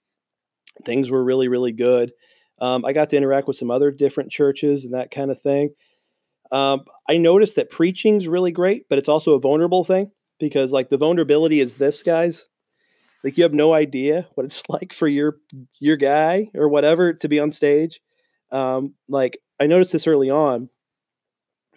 Things 0.85 1.11
were 1.11 1.25
really, 1.25 1.49
really 1.49 1.73
good 1.73 2.13
um, 2.63 2.87
I 2.87 2.95
got 2.95 3.11
to 3.11 3.19
interact 3.19 3.49
with 3.49 3.59
some 3.59 3.73
other 3.73 3.91
different 3.91 4.33
churches 4.33 4.87
and 4.87 4.95
that 4.95 5.11
kind 5.11 5.33
of 5.33 5.41
thing. 5.43 5.75
Um, 6.53 6.85
I 7.09 7.19
noticed 7.19 7.57
that 7.57 7.71
preaching's 7.71 8.29
really 8.29 8.53
great, 8.53 8.89
but 8.89 8.99
it's 8.99 9.09
also 9.09 9.33
a 9.33 9.41
vulnerable 9.41 9.85
thing 9.85 10.13
because, 10.41 10.73
like, 10.73 10.91
the 10.91 10.99
vulnerability 10.99 11.61
is 11.61 11.77
this, 11.77 12.03
guys. 12.03 12.49
Like, 13.25 13.37
you 13.37 13.45
have 13.45 13.55
no 13.55 13.75
idea 13.75 14.29
what 14.35 14.45
it's 14.47 14.63
like 14.71 14.93
for 14.93 15.09
your 15.09 15.39
your 15.81 15.97
guy 15.97 16.51
or 16.55 16.69
whatever 16.69 17.13
to 17.15 17.29
be 17.29 17.41
on 17.41 17.51
stage. 17.51 18.01
Um, 18.53 18.95
like, 19.09 19.39
I 19.61 19.67
noticed 19.67 19.93
this 19.93 20.07
early 20.07 20.31
on. 20.31 20.71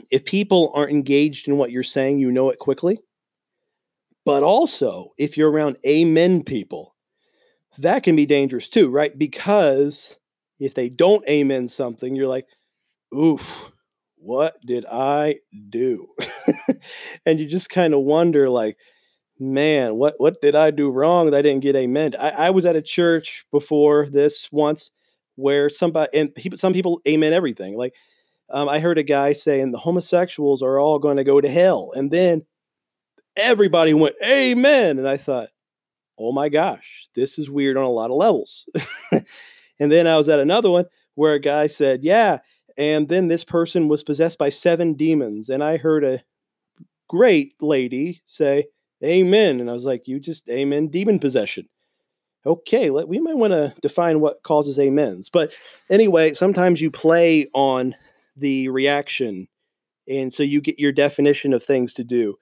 If 0.09 0.25
people 0.25 0.71
aren't 0.73 0.91
engaged 0.91 1.47
in 1.47 1.57
what 1.57 1.69
you're 1.69 1.83
saying, 1.83 2.17
you 2.17 2.31
know 2.31 2.49
it 2.49 2.57
quickly. 2.57 2.99
But 4.25 4.43
also, 4.43 5.13
if 5.17 5.37
you're 5.37 5.51
around 5.51 5.77
amen 5.87 6.43
people, 6.43 6.95
that 7.79 8.03
can 8.03 8.15
be 8.15 8.25
dangerous 8.25 8.69
too, 8.69 8.89
right? 8.89 9.17
Because 9.17 10.17
if 10.59 10.73
they 10.73 10.89
don't 10.89 11.27
amen 11.27 11.67
something, 11.67 12.15
you're 12.15 12.27
like, 12.27 12.47
oof, 13.13 13.71
what 14.15 14.55
did 14.65 14.85
I 14.91 15.35
do? 15.69 16.07
and 17.25 17.39
you 17.39 17.47
just 17.47 17.69
kind 17.69 17.93
of 17.93 18.01
wonder, 18.01 18.49
like, 18.49 18.77
man, 19.39 19.95
what 19.95 20.15
what 20.17 20.41
did 20.41 20.55
I 20.55 20.71
do 20.71 20.91
wrong 20.91 21.29
that 21.29 21.37
I 21.37 21.41
didn't 21.41 21.63
get 21.63 21.75
amen? 21.75 22.13
I, 22.19 22.29
I 22.29 22.49
was 22.49 22.65
at 22.65 22.75
a 22.75 22.81
church 22.81 23.45
before 23.51 24.07
this 24.09 24.49
once 24.51 24.91
where 25.35 25.69
somebody 25.69 26.17
and 26.17 26.31
he, 26.37 26.51
some 26.55 26.73
people 26.73 27.01
amen 27.07 27.33
everything. 27.33 27.77
Like 27.77 27.93
um, 28.49 28.69
I 28.69 28.79
heard 28.79 28.97
a 28.97 29.03
guy 29.03 29.33
saying 29.33 29.71
the 29.71 29.77
homosexuals 29.77 30.61
are 30.61 30.79
all 30.79 30.99
going 30.99 31.17
to 31.17 31.23
go 31.23 31.41
to 31.41 31.49
hell, 31.49 31.91
and 31.93 32.11
then 32.11 32.45
everybody 33.37 33.93
went 33.93 34.15
amen, 34.23 34.97
and 34.99 35.07
I 35.07 35.17
thought, 35.17 35.49
oh 36.17 36.31
my 36.31 36.49
gosh, 36.49 37.07
this 37.15 37.37
is 37.37 37.49
weird 37.49 37.77
on 37.77 37.83
a 37.83 37.89
lot 37.89 38.11
of 38.11 38.17
levels. 38.17 38.65
and 39.79 39.91
then 39.91 40.07
I 40.07 40.17
was 40.17 40.29
at 40.29 40.39
another 40.39 40.69
one 40.69 40.85
where 41.15 41.33
a 41.33 41.39
guy 41.39 41.67
said, 41.67 42.03
yeah, 42.03 42.39
and 42.77 43.07
then 43.07 43.27
this 43.27 43.43
person 43.43 43.87
was 43.87 44.03
possessed 44.03 44.37
by 44.37 44.49
seven 44.49 44.93
demons, 44.93 45.49
and 45.49 45.63
I 45.63 45.77
heard 45.77 46.03
a 46.03 46.23
great 47.07 47.53
lady 47.61 48.21
say 48.25 48.65
amen, 49.03 49.59
and 49.59 49.69
I 49.69 49.73
was 49.73 49.85
like, 49.85 50.07
you 50.07 50.19
just 50.19 50.49
amen 50.49 50.87
demon 50.89 51.19
possession 51.19 51.67
okay, 52.45 52.89
let, 52.89 53.07
we 53.07 53.19
might 53.19 53.37
want 53.37 53.51
to 53.51 53.73
define 53.81 54.19
what 54.19 54.43
causes 54.43 54.77
amens. 54.77 55.29
But 55.29 55.53
anyway, 55.89 56.33
sometimes 56.33 56.81
you 56.81 56.91
play 56.91 57.47
on 57.53 57.95
the 58.35 58.69
reaction, 58.69 59.47
and 60.07 60.33
so 60.33 60.43
you 60.43 60.61
get 60.61 60.79
your 60.79 60.91
definition 60.91 61.53
of 61.53 61.63
things 61.63 61.93
to 61.93 62.03
do. 62.03 62.35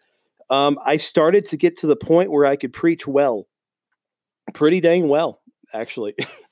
Um, 0.49 0.77
I 0.85 0.97
started 0.97 1.45
to 1.47 1.57
get 1.57 1.77
to 1.77 1.87
the 1.87 1.95
point 1.95 2.31
where 2.31 2.45
I 2.45 2.55
could 2.55 2.73
preach 2.73 3.07
well, 3.07 3.47
pretty 4.53 4.81
dang 4.81 5.07
well, 5.07 5.39
actually. 5.73 6.15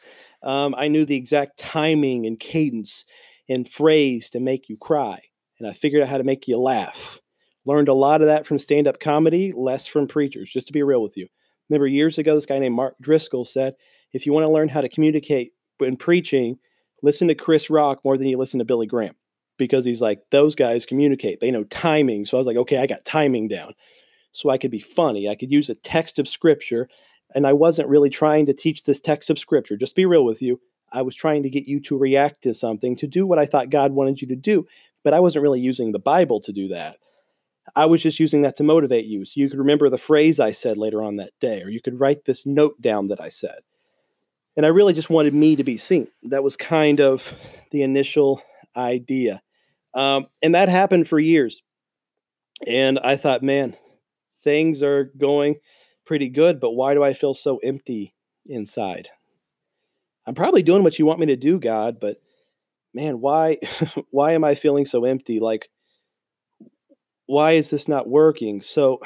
um, 0.44 0.76
I 0.78 0.88
knew 0.88 1.06
the 1.06 1.16
exact 1.16 1.60
timing 1.60 2.26
and 2.26 2.40
cadence 2.40 3.06
and 3.50 3.68
phrase 3.68 4.30
to 4.32 4.40
make 4.40 4.70
you 4.70 4.78
cry, 4.78 5.20
and 5.60 5.68
I 5.68 5.74
figured 5.74 6.02
out 6.02 6.10
how 6.10 6.18
to 6.18 6.24
make 6.24 6.48
you 6.48 6.58
laugh. 6.58 7.20
Learned 7.66 7.90
a 7.90 7.94
lot 7.94 8.22
of 8.22 8.28
that 8.28 8.48
from 8.48 8.60
stand 8.60 8.88
up 8.88 9.00
comedy, 9.00 9.54
less 9.56 9.86
from 9.86 10.08
preachers, 10.08 10.50
just 10.50 10.68
to 10.68 10.74
be 10.74 10.84
real 10.84 11.02
with 11.02 11.16
you. 11.16 11.28
Remember 11.70 11.88
years 11.88 12.18
ago, 12.18 12.36
this 12.36 12.46
guy 12.46 12.60
named 12.60 12.76
Mark 12.76 12.96
Driscoll 13.02 13.46
said, 13.46 13.76
if 14.14 14.26
you 14.26 14.34
want 14.34 14.44
to 14.46 14.52
learn 14.52 14.68
how 14.68 14.82
to 14.82 14.90
communicate 14.90 15.52
in 15.80 15.96
preaching, 15.96 16.58
listen 17.02 17.28
to 17.28 17.36
Chris 17.36 17.70
Rock 17.70 18.00
more 18.04 18.18
than 18.18 18.28
you 18.28 18.38
listen 18.38 18.60
to 18.60 18.66
Billy 18.66 18.88
Graham. 18.88 19.16
Because 19.58 19.86
he's 19.86 20.02
like, 20.02 20.20
those 20.32 20.56
guys 20.56 20.86
communicate. 20.86 21.40
They 21.40 21.52
know 21.52 21.64
timing. 21.66 22.26
So 22.26 22.36
I 22.36 22.40
was 22.40 22.48
like, 22.48 22.58
okay, 22.58 22.80
I 22.80 22.88
got 22.88 23.06
timing 23.06 23.48
down. 23.48 23.74
So 24.32 24.50
I 24.50 24.58
could 24.58 24.72
be 24.72 24.80
funny. 24.80 25.30
I 25.30 25.36
could 25.36 25.52
use 25.52 25.70
a 25.70 25.76
text 25.76 26.18
of 26.18 26.28
scripture. 26.28 26.90
And 27.34 27.48
I 27.48 27.54
wasn't 27.54 27.90
really 27.90 28.10
trying 28.10 28.46
to 28.48 28.54
teach 28.54 28.84
this 28.84 29.00
text 29.00 29.30
of 29.30 29.40
scripture. 29.40 29.78
Just 29.78 29.96
be 29.96 30.06
real 30.06 30.26
with 30.26 30.42
you. 30.42 30.60
I 30.92 31.02
was 31.02 31.16
trying 31.16 31.44
to 31.44 31.50
get 31.50 31.66
you 31.66 31.80
to 31.82 31.98
react 31.98 32.44
to 32.44 32.54
something, 32.54 32.98
to 32.98 33.08
do 33.08 33.26
what 33.26 33.40
I 33.40 33.46
thought 33.46 33.70
God 33.70 33.94
wanted 33.94 34.22
you 34.22 34.28
to 34.28 34.36
do. 34.36 34.68
But 35.04 35.14
I 35.14 35.20
wasn't 35.20 35.44
really 35.44 35.62
using 35.62 35.92
the 35.92 36.00
Bible 36.00 36.42
to 36.42 36.52
do 36.52 36.68
that. 36.70 36.98
I 37.76 37.86
was 37.86 38.04
just 38.04 38.20
using 38.20 38.42
that 38.42 38.58
to 38.58 38.64
motivate 38.64 39.06
you. 39.06 39.24
So 39.24 39.34
you 39.36 39.50
could 39.50 39.60
remember 39.60 39.90
the 39.90 39.98
phrase 39.98 40.40
I 40.40 40.52
said 40.52 40.78
later 40.78 41.02
on 41.02 41.16
that 41.18 41.32
day, 41.40 41.62
or 41.62 41.70
you 41.70 41.82
could 41.82 42.00
write 42.00 42.26
this 42.26 42.46
note 42.46 42.82
down 42.82 43.08
that 43.08 43.22
I 43.22 43.30
said. 43.30 43.60
And 44.58 44.66
I 44.66 44.70
really 44.70 44.94
just 44.94 45.10
wanted 45.10 45.34
me 45.34 45.56
to 45.56 45.64
be 45.64 45.78
seen. 45.78 46.08
That 46.24 46.44
was 46.44 46.58
kind 46.58 47.00
of 47.00 47.34
the 47.72 47.84
initial 47.84 48.42
idea. 48.76 49.42
Um, 49.94 50.26
and 50.44 50.56
that 50.56 50.70
happened 50.70 51.08
for 51.08 51.20
years. 51.20 51.62
And 52.68 53.00
I 53.00 53.16
thought, 53.16 53.44
man, 53.44 53.76
things 54.44 54.82
are 54.82 55.06
going 55.18 55.56
pretty 56.12 56.27
good, 56.27 56.60
but 56.60 56.74
why 56.74 56.94
do 56.94 57.01
I 57.01 57.13
feel 57.13 57.34
so 57.34 57.58
empty 57.63 58.13
inside? 58.46 59.08
I'm 60.27 60.36
probably 60.36 60.62
doing 60.62 60.84
what 60.84 61.00
you 61.00 61.06
want 61.06 61.22
me 61.22 61.27
to 61.27 61.38
do, 61.38 61.58
God, 61.58 62.01
but 62.01 62.18
man, 62.94 63.22
why 63.22 63.60
why 64.12 64.34
am 64.34 64.44
I 64.44 64.56
feeling 64.56 64.86
so 64.86 65.06
empty? 65.06 65.39
Like 65.39 65.70
why 67.27 67.51
is 67.53 67.70
this 67.70 67.88
not 67.88 68.10
working? 68.10 68.60
So 68.60 69.00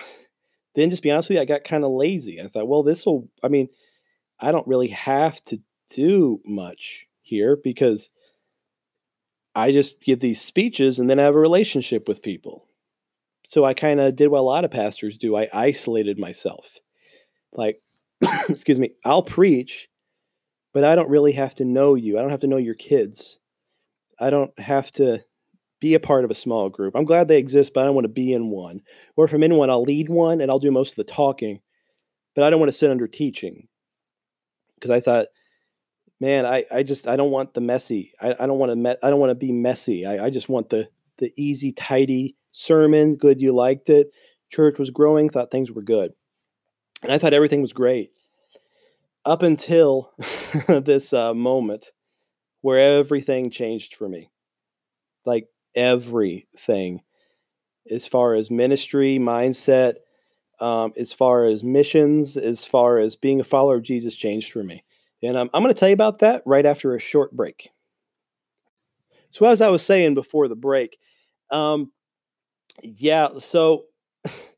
then, 0.74 0.90
just 0.90 1.04
be 1.04 1.12
honest 1.12 1.30
with 1.30 1.36
you, 1.36 1.44
I 1.44 1.46
got 1.46 1.64
kind 1.64 1.84
of 1.84 1.92
lazy. 1.92 2.42
I 2.42 2.48
thought, 2.48 2.68
well, 2.68 2.82
this 2.82 3.06
will, 3.06 3.30
I 3.44 3.50
mean, 3.50 3.70
I 4.40 4.52
don't 4.52 4.68
really 4.68 4.88
have 4.88 5.44
to 5.44 5.60
do 5.94 6.42
much 6.44 7.06
here 7.22 7.56
because 7.56 8.10
I 9.54 9.72
just 9.72 10.02
give 10.02 10.22
these 10.22 10.42
speeches 10.42 10.98
and 10.98 11.08
then 11.08 11.20
I 11.20 11.24
have 11.26 11.36
a 11.36 11.40
relationship 11.40 12.08
with 12.08 12.24
people. 12.24 12.66
So 13.46 13.64
I 13.64 13.76
kind 13.76 14.00
of 14.00 14.16
did 14.16 14.30
what 14.30 14.40
a 14.40 14.42
lot 14.42 14.66
of 14.66 14.72
pastors 14.72 15.20
do. 15.20 15.38
I 15.38 15.48
isolated 15.54 16.18
myself. 16.18 16.80
Like, 17.56 17.82
excuse 18.50 18.80
me, 18.80 18.92
I'll 19.04 19.24
preach, 19.24 19.88
but 20.74 20.84
I 20.84 20.96
don't 20.96 21.10
really 21.10 21.34
have 21.34 21.56
to 21.56 21.66
know 21.66 21.96
you. 21.96 22.18
I 22.18 22.22
don't 22.22 22.32
have 22.32 22.42
to 22.42 22.48
know 22.48 22.58
your 22.58 22.76
kids. 22.76 23.40
I 24.20 24.30
don't 24.30 24.58
have 24.60 24.92
to 24.94 25.24
be 25.80 25.94
a 25.94 26.00
part 26.00 26.24
of 26.26 26.32
a 26.32 26.36
small 26.36 26.70
group. 26.70 26.96
I'm 26.96 27.06
glad 27.06 27.28
they 27.28 27.38
exist, 27.38 27.74
but 27.74 27.82
I 27.82 27.86
don't 27.86 27.96
want 27.96 28.06
to 28.06 28.14
be 28.14 28.34
in 28.34 28.50
one. 28.50 28.82
Or 29.16 29.26
if 29.26 29.34
I'm 29.34 29.44
in 29.44 29.56
one, 29.56 29.70
I'll 29.70 29.84
lead 29.84 30.10
one 30.10 30.42
and 30.42 30.50
I'll 30.50 30.60
do 30.60 30.72
most 30.72 30.92
of 30.92 30.96
the 30.96 31.12
talking, 31.12 31.60
but 32.34 32.44
I 32.44 32.50
don't 32.50 32.60
want 32.60 32.72
to 32.72 32.78
sit 32.78 32.92
under 32.92 33.08
teaching. 33.08 33.68
Because 34.76 34.92
I 34.92 35.00
thought, 35.00 35.28
man, 36.20 36.46
I, 36.46 36.64
I 36.74 36.84
just 36.84 37.08
I 37.08 37.16
don't 37.16 37.32
want 37.32 37.54
the 37.54 37.62
messy. 37.62 38.14
I, 38.22 38.36
I 38.40 38.48
don't 38.48 38.58
want 38.58 38.72
to 38.72 38.76
me- 38.76 38.96
I 39.04 39.10
don't 39.10 39.20
want 39.20 39.32
to 39.32 39.36
be 39.36 39.52
messy. 39.52 40.06
I, 40.06 40.26
I 40.26 40.30
just 40.30 40.50
want 40.50 40.70
the 40.70 40.88
the 41.18 41.32
easy, 41.38 41.72
tidy 41.72 42.36
sermon. 42.52 43.16
Good, 43.16 43.42
you 43.42 43.54
liked 43.54 43.90
it. 43.90 44.12
Church 44.52 44.80
was 44.80 44.90
growing. 44.90 45.30
Thought 45.30 45.52
things 45.52 45.72
were 45.72 45.82
good, 45.82 46.12
and 47.06 47.14
I 47.14 47.18
thought 47.20 47.34
everything 47.34 47.62
was 47.62 47.74
great 47.74 48.12
up 49.26 49.42
until 49.42 50.12
this 50.68 51.14
uh, 51.14 51.34
moment 51.34 51.92
where 52.62 52.98
everything 52.98 53.52
changed 53.52 53.96
for 53.96 54.10
me. 54.10 54.32
Like 55.26 55.48
everything 55.76 57.02
as 57.92 58.08
far 58.08 58.34
as 58.34 58.50
ministry, 58.50 59.20
mindset, 59.20 59.96
um, 60.60 60.94
as 61.00 61.14
far 61.14 61.46
as 61.46 61.64
missions, 61.64 62.38
as 62.38 62.66
far 62.66 62.98
as 62.98 63.16
being 63.16 63.40
a 63.40 63.44
follower 63.44 63.76
of 63.76 63.84
Jesus 63.84 64.16
changed 64.16 64.52
for 64.52 64.64
me. 64.64 64.84
And 65.22 65.38
um, 65.38 65.50
I'm 65.54 65.62
going 65.62 65.74
to 65.74 65.80
tell 65.80 65.90
you 65.90 65.94
about 65.94 66.20
that 66.20 66.42
right 66.46 66.66
after 66.66 66.96
a 66.96 67.00
short 67.00 67.32
break. 67.36 67.70
So, 69.30 69.46
as 69.46 69.62
I 69.62 69.70
was 69.70 69.84
saying 69.84 70.16
before 70.16 70.48
the 70.48 70.56
break, 70.56 70.98
um, 71.52 71.92
yeah, 72.82 73.28
so 73.40 73.86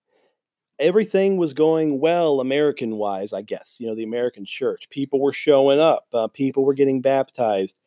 everything 0.80 1.38
was 1.38 1.54
going 1.54 2.00
well 2.00 2.40
American 2.40 2.96
wise, 2.98 3.34
I 3.34 3.42
guess. 3.42 3.78
You 3.80 3.88
know, 3.88 3.96
the 3.96 4.04
American 4.04 4.46
church. 4.46 4.90
People 4.90 5.20
were 5.20 5.34
showing 5.34 5.80
up, 5.80 6.06
uh, 6.14 6.28
people 6.28 6.66
were 6.66 6.74
getting 6.74 7.02
baptized. 7.02 7.80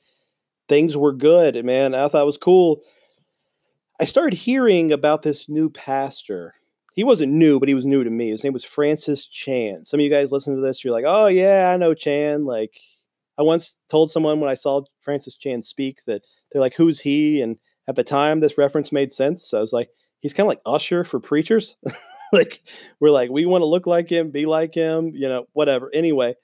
Things 0.69 0.97
were 0.97 1.13
good, 1.13 1.65
man. 1.65 1.95
I 1.95 2.09
thought 2.09 2.23
it 2.23 2.27
was 2.27 2.37
cool 2.37 2.83
I 4.01 4.07
started 4.07 4.39
hearing 4.39 4.93
about 4.93 5.21
this 5.21 5.47
new 5.47 5.69
pastor. 5.69 6.55
He 6.95 7.05
wasn't 7.05 7.35
new, 7.35 7.61
but 7.61 7.69
he 7.69 7.75
was 7.75 7.85
new 7.85 8.03
to 8.03 8.09
me. 8.09 8.31
His 8.31 8.43
name 8.43 8.55
was 8.55 8.65
Francis 8.65 9.27
Chan. 9.27 9.85
Some 9.85 10.01
of 10.01 10.05
you 10.05 10.11
guys 10.11 10.33
listen 10.33 10.57
to 10.57 10.63
this, 10.63 10.83
you're 10.83 10.95
like, 10.95 11.05
oh, 11.07 11.27
yeah, 11.27 11.71
I 11.71 11.77
know 11.77 11.93
Chan. 11.93 12.47
Like, 12.47 12.81
I 13.39 13.43
once 13.43 13.77
told 13.91 14.11
someone 14.11 14.41
when 14.41 14.49
I 14.49 14.55
saw 14.55 14.81
Francis 15.03 15.37
Chan 15.37 15.63
speak 15.63 15.99
that 16.07 16.23
they're 16.51 16.63
like, 16.63 16.75
who's 16.75 17.01
he? 17.01 17.43
And 17.43 17.59
at 17.89 17.95
the 17.95 18.03
time, 18.03 18.41
this 18.41 18.57
reference 18.57 18.91
made 18.91 19.13
sense. 19.13 19.47
So 19.47 19.59
I 19.59 19.61
was 19.61 19.75
like, 19.75 19.91
he's 20.21 20.33
kind 20.33 20.47
of 20.47 20.49
like 20.49 20.63
Usher 20.65 21.05
for 21.05 21.21
preachers. 21.21 21.77
like, 22.33 22.63
we're 23.01 23.11
like, 23.11 23.31
we 23.31 23.47
want 23.47 23.63
to 23.63 23.67
look 23.67 23.87
like 23.87 24.11
him, 24.11 24.31
be 24.31 24.47
like 24.47 24.75
him, 24.75 25.13
you 25.15 25.29
know, 25.29 25.47
whatever. 25.53 25.91
Anyway, 25.93 26.35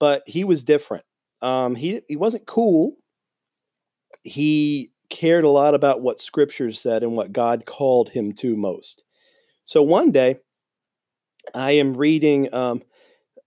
but 0.00 0.22
he 0.26 0.44
was 0.44 0.64
different. 0.64 1.04
Um, 1.42 1.74
he, 1.74 2.00
he 2.08 2.16
wasn't 2.16 2.46
cool. 2.46 2.96
He 4.22 4.90
cared 5.10 5.44
a 5.44 5.50
lot 5.50 5.74
about 5.74 6.02
what 6.02 6.20
scripture 6.20 6.72
said 6.72 7.02
and 7.02 7.12
what 7.12 7.32
God 7.32 7.64
called 7.66 8.10
him 8.10 8.32
to 8.34 8.56
most. 8.56 9.02
So 9.66 9.82
one 9.82 10.12
day, 10.12 10.36
I 11.54 11.72
am 11.72 11.94
reading. 11.96 12.52
Um, 12.52 12.82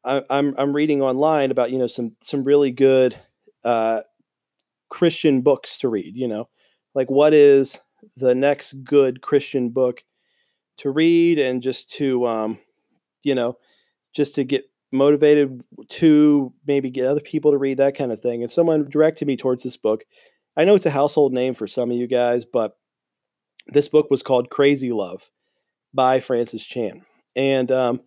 I, 0.06 0.24
I'm, 0.30 0.56
I'm 0.58 0.74
reading 0.74 1.02
online 1.02 1.52
about 1.52 1.72
you 1.72 1.78
know 1.78 1.88
some 1.88 2.16
some 2.22 2.44
really 2.44 2.72
good 2.72 3.18
uh, 3.64 4.02
Christian 4.90 5.42
books 5.42 5.78
to 5.80 5.90
read. 5.90 6.16
You 6.16 6.28
know, 6.28 6.50
like 6.96 7.10
what 7.10 7.34
is 7.34 7.80
the 8.18 8.36
next 8.36 8.74
good 8.84 9.22
Christian 9.22 9.70
book 9.70 10.04
to 10.80 10.90
read, 10.90 11.40
and 11.40 11.62
just 11.62 11.90
to 11.98 12.26
um, 12.28 12.60
you 13.24 13.36
know, 13.36 13.58
just 14.16 14.36
to 14.36 14.44
get 14.44 14.66
motivated 14.92 15.62
to 15.88 16.52
maybe 16.66 16.90
get 16.90 17.06
other 17.06 17.22
people 17.22 17.52
to 17.52 17.58
read 17.58 17.78
that 17.78 17.96
kind 17.96 18.12
of 18.12 18.20
thing. 18.20 18.42
And 18.42 18.52
someone 18.52 18.90
directed 18.90 19.28
me 19.28 19.38
towards 19.38 19.64
this 19.64 19.78
book 19.78 20.04
I 20.60 20.66
know 20.66 20.76
it's 20.76 20.86
a 20.86 20.92
household 20.92 21.32
name 21.32 21.56
for 21.56 21.68
some 21.68 21.90
of 21.90 21.96
you 21.96 22.06
guys, 22.06 22.44
but 22.44 22.78
this 23.68 23.88
book 23.88 24.12
was 24.12 24.22
called 24.22 24.50
Crazy 24.50 24.92
Love 24.92 25.30
by 25.94 26.20
Francis 26.20 26.66
Chan. 26.66 27.04
And 27.34 27.72
um, 27.72 28.02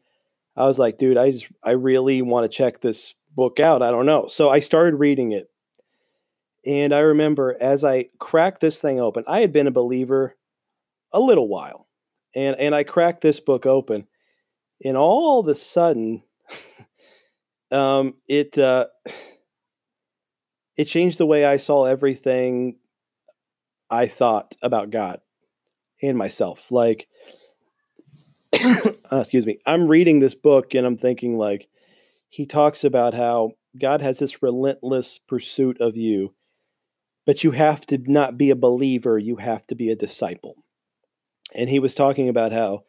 I 0.55 0.67
was 0.67 0.79
like, 0.79 0.99
dude, 0.99 1.17
I 1.17 1.31
just, 1.31 1.47
I 1.65 1.71
really 1.71 2.21
want 2.21 2.45
to 2.45 2.55
check 2.55 2.81
this 2.81 3.15
book 3.35 3.59
out. 3.59 3.83
I 3.83 3.91
don't 3.91 4.05
know. 4.05 4.27
So 4.29 4.51
I 4.51 4.61
started 4.61 4.97
reading 4.97 5.33
it. 5.33 5.49
And 6.67 6.93
I 6.93 6.99
remember 6.99 7.57
as 7.59 7.85
I 7.85 8.11
cracked 8.19 8.61
this 8.61 8.83
thing 8.83 9.01
open, 9.01 9.25
I 9.27 9.41
had 9.41 9.53
been 9.53 9.67
a 9.67 9.73
believer 9.73 10.37
a 11.11 11.21
little 11.21 11.49
while. 11.49 11.89
And, 12.35 12.57
and 12.59 12.75
I 12.75 12.85
cracked 12.85 13.21
this 13.21 13.41
book 13.41 13.67
open. 13.67 14.07
And 14.85 14.97
all 14.97 15.41
of 15.41 15.49
a 15.49 15.55
sudden, 15.55 16.23
um, 17.71 18.15
it, 18.29 18.57
uh, 18.59 18.87
it 20.77 20.85
changed 20.87 21.19
the 21.19 21.27
way 21.27 21.45
I 21.45 21.57
saw 21.57 21.85
everything 21.85 22.77
I 23.91 24.07
thought 24.07 24.55
about 24.63 24.91
God 24.91 25.21
and 26.03 26.17
myself. 26.19 26.71
Like, 26.71 27.09
uh, 28.53 28.91
excuse 29.13 29.47
me, 29.47 29.59
I'm 29.67 29.87
reading 29.87 30.21
this 30.21 30.35
book 30.35 30.75
and 30.75 30.87
I'm 30.87 30.97
thinking, 30.97 31.37
like, 31.37 31.69
he 32.29 32.47
talks 32.47 32.85
about 32.85 33.15
how 33.15 33.53
God 33.79 34.01
has 34.01 34.19
this 34.19 34.43
relentless 34.43 35.19
pursuit 35.19 35.81
of 35.81 35.97
you, 35.97 36.35
but 37.27 37.45
you 37.45 37.53
have 37.53 37.87
to 37.87 37.99
not 37.99 38.39
be 38.39 38.51
a 38.51 38.57
believer, 38.57 39.19
you 39.19 39.37
have 39.37 39.67
to 39.69 39.75
be 39.75 39.91
a 39.91 39.97
disciple. 39.97 40.57
And 41.57 41.69
he 41.69 41.79
was 41.79 41.95
talking 41.95 42.29
about 42.29 42.53
how 42.53 42.85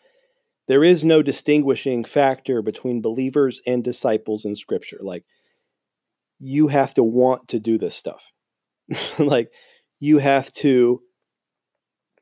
there 0.68 0.84
is 0.84 1.04
no 1.04 1.22
distinguishing 1.22 2.04
factor 2.04 2.62
between 2.62 3.02
believers 3.02 3.62
and 3.68 3.84
disciples 3.84 4.46
in 4.46 4.56
scripture. 4.56 5.00
Like, 5.02 5.26
you 6.40 6.70
have 6.70 6.94
to 6.96 7.04
want 7.04 7.50
to 7.50 7.60
do 7.60 7.78
this 7.78 7.96
stuff. 7.96 8.32
like, 9.20 9.50
you 10.00 10.20
have 10.20 10.52
to 10.54 11.02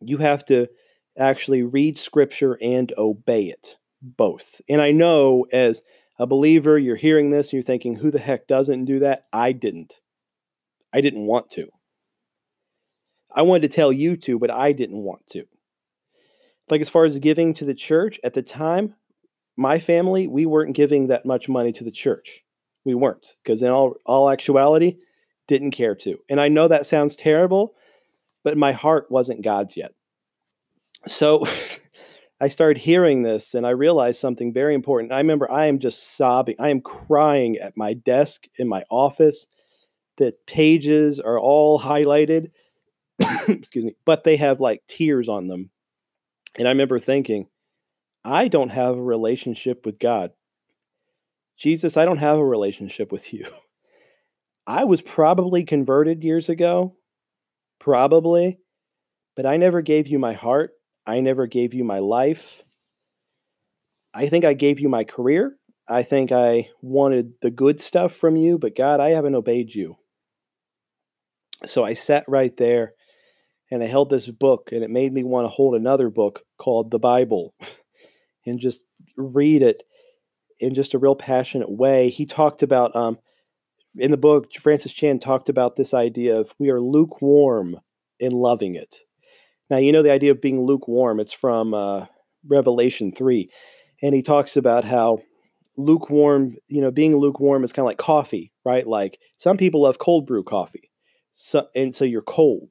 you 0.02 0.18
have 0.18 0.44
to 0.46 0.68
actually 1.18 1.64
read 1.64 1.98
scripture 1.98 2.58
and 2.62 2.92
obey 2.98 3.44
it 3.44 3.76
both. 4.02 4.62
And 4.68 4.82
I 4.82 4.92
know 4.92 5.46
as 5.52 5.82
a 6.18 6.26
believer, 6.26 6.78
you're 6.78 6.96
hearing 6.96 7.30
this 7.30 7.48
and 7.48 7.54
you're 7.54 7.64
thinking, 7.64 7.98
who 7.98 8.12
the 8.12 8.20
heck 8.20 8.48
doesn't 8.48 8.86
do 8.86 9.00
that? 9.00 9.26
I 9.32 9.52
didn't. 9.52 9.96
I 10.94 11.02
didn't 11.02 11.26
want 11.26 11.52
to. 11.52 11.68
I 13.34 13.44
wanted 13.44 13.70
to 13.70 13.76
tell 13.76 13.92
you 13.92 14.18
to, 14.18 14.40
but 14.40 14.52
I 14.52 14.72
didn't 14.74 15.04
want 15.04 15.28
to. 15.32 15.46
Like, 16.72 16.82
as 16.82 16.90
far 16.90 17.04
as 17.04 17.20
giving 17.20 17.54
to 17.56 17.66
the 17.66 17.76
church, 17.76 18.20
at 18.24 18.34
the 18.34 18.42
time, 18.42 18.96
my 19.58 19.78
family, 19.78 20.28
we 20.28 20.46
weren't 20.46 20.76
giving 20.76 21.08
that 21.08 21.26
much 21.26 21.50
money 21.50 21.74
to 21.74 21.84
the 21.84 21.92
church. 21.92 22.44
We 22.86 22.96
weren't, 22.96 23.36
because 23.44 23.62
in 23.62 23.70
all, 23.70 23.96
all 24.06 24.30
actuality, 24.30 24.98
didn't 25.48 25.72
care 25.72 25.96
to. 25.96 26.18
And 26.30 26.40
I 26.40 26.48
know 26.48 26.70
that 26.70 26.88
sounds 26.88 27.18
terrible, 27.18 27.76
but 28.44 28.58
my 28.58 28.72
heart 28.72 29.12
wasn't 29.12 29.44
God's 29.44 29.76
yet. 29.76 29.94
So 31.08 31.46
I 32.42 32.48
started 32.48 32.82
hearing 32.82 33.24
this 33.24 33.54
and 33.54 33.68
I 33.68 33.72
realized 33.72 34.22
something 34.22 34.54
very 34.54 34.74
important. 34.74 35.12
I 35.12 35.18
remember 35.18 35.52
I 35.52 35.66
am 35.66 35.78
just 35.78 36.16
sobbing. 36.16 36.56
I 36.58 36.70
am 36.70 36.82
crying 36.82 37.58
at 37.58 37.76
my 37.76 37.94
desk 37.94 38.46
in 38.58 38.68
my 38.68 38.84
office. 38.90 39.46
The 40.18 40.34
pages 40.48 41.20
are 41.20 41.38
all 41.38 41.82
highlighted, 41.82 42.52
excuse 43.20 43.86
me, 43.86 43.96
but 44.06 44.24
they 44.24 44.38
have 44.38 44.62
like 44.62 44.84
tears 44.88 45.28
on 45.28 45.48
them. 45.48 45.70
And 46.58 46.68
I 46.68 46.72
remember 46.72 47.00
thinking, 47.00 47.48
I 48.24 48.48
don't 48.48 48.70
have 48.70 48.98
a 48.98 49.02
relationship 49.02 49.86
with 49.86 50.00
God. 50.00 50.32
Jesus, 51.58 51.98
I 51.98 52.06
don't 52.06 52.18
have 52.18 52.38
a 52.38 52.46
relationship 52.46 53.12
with 53.12 53.34
you. 53.34 53.48
I 54.68 54.84
was 54.84 55.02
probably 55.02 55.64
converted 55.64 56.24
years 56.24 56.50
ago, 56.50 56.96
probably, 57.80 58.60
but 59.36 59.46
I 59.46 59.58
never 59.58 59.82
gave 59.82 60.08
you 60.08 60.20
my 60.20 60.34
heart. 60.34 60.72
I 61.06 61.20
never 61.20 61.48
gave 61.48 61.74
you 61.74 61.84
my 61.84 62.00
life. 62.00 62.64
I 64.14 64.28
think 64.28 64.46
I 64.46 64.54
gave 64.54 64.80
you 64.80 64.88
my 64.88 65.04
career. 65.04 65.58
I 65.88 66.04
think 66.04 66.32
I 66.32 66.70
wanted 66.82 67.34
the 67.42 67.52
good 67.52 67.82
stuff 67.82 68.14
from 68.14 68.36
you, 68.36 68.60
but 68.60 68.76
God, 68.76 69.00
I 69.00 69.10
haven't 69.10 69.36
obeyed 69.36 69.74
you. 69.74 69.98
So 71.66 71.84
I 71.84 71.94
sat 71.94 72.24
right 72.28 72.56
there 72.58 72.94
and 73.72 73.82
I 73.82 73.88
held 73.88 74.10
this 74.10 74.30
book, 74.30 74.70
and 74.74 74.84
it 74.84 74.90
made 74.90 75.14
me 75.14 75.24
want 75.24 75.46
to 75.46 75.50
hold 75.50 75.76
another 75.76 76.10
book 76.10 76.44
called 76.58 76.92
the 76.92 77.00
Bible 77.00 77.56
and 78.46 78.60
just 78.60 78.82
read 79.16 79.62
it 79.62 79.84
in 80.60 80.74
just 80.76 80.94
a 80.94 81.00
real 81.00 81.16
passionate 81.16 81.72
way. 81.72 82.10
He 82.10 82.26
talked 82.26 82.62
about, 82.62 82.96
um, 82.96 83.18
in 83.96 84.12
the 84.12 84.18
book, 84.18 84.54
Francis 84.62 84.94
Chan 84.94 85.20
talked 85.20 85.50
about 85.50 85.78
this 85.78 85.94
idea 85.94 86.38
of 86.38 86.54
we 86.60 86.70
are 86.70 86.82
lukewarm 86.82 87.78
in 88.20 88.34
loving 88.34 88.76
it. 88.76 88.98
Now, 89.70 89.78
you 89.78 89.94
know 89.94 90.04
the 90.04 90.12
idea 90.12 90.32
of 90.32 90.42
being 90.42 90.66
lukewarm, 90.66 91.20
it's 91.22 91.34
from 91.34 91.74
uh, 91.74 92.06
Revelation 92.46 93.14
3. 93.14 93.50
And 94.04 94.14
he 94.14 94.22
talks 94.22 94.58
about 94.58 94.84
how 94.84 95.20
lukewarm, 95.78 96.56
you 96.68 96.82
know, 96.82 96.92
being 96.92 97.16
lukewarm 97.16 97.64
is 97.64 97.72
kind 97.72 97.86
of 97.86 97.88
like 97.88 97.98
coffee, 97.98 98.52
right? 98.66 98.86
Like 98.86 99.18
some 99.38 99.58
people 99.58 99.84
love 99.84 99.98
cold 99.98 100.26
brew 100.26 100.44
coffee. 100.44 100.92
So, 101.36 101.68
and 101.74 101.96
so 101.96 102.04
you're 102.04 102.22
cold. 102.22 102.70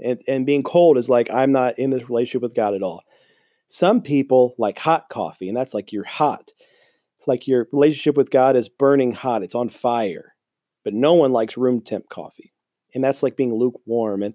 And, 0.00 0.20
and 0.28 0.46
being 0.46 0.62
cold 0.62 0.98
is 0.98 1.08
like, 1.08 1.30
I'm 1.30 1.52
not 1.52 1.78
in 1.78 1.90
this 1.90 2.08
relationship 2.08 2.42
with 2.42 2.54
God 2.54 2.74
at 2.74 2.82
all. 2.82 3.02
Some 3.68 4.02
people 4.02 4.54
like 4.58 4.78
hot 4.78 5.08
coffee, 5.08 5.48
and 5.48 5.56
that's 5.56 5.74
like 5.74 5.92
you're 5.92 6.04
hot. 6.04 6.50
Like 7.26 7.48
your 7.48 7.66
relationship 7.72 8.16
with 8.16 8.30
God 8.30 8.56
is 8.56 8.68
burning 8.68 9.12
hot, 9.12 9.42
it's 9.42 9.54
on 9.54 9.68
fire. 9.68 10.34
But 10.84 10.94
no 10.94 11.14
one 11.14 11.32
likes 11.32 11.56
room 11.56 11.80
temp 11.80 12.08
coffee. 12.08 12.52
And 12.94 13.02
that's 13.02 13.22
like 13.22 13.36
being 13.36 13.54
lukewarm. 13.54 14.22
And 14.22 14.34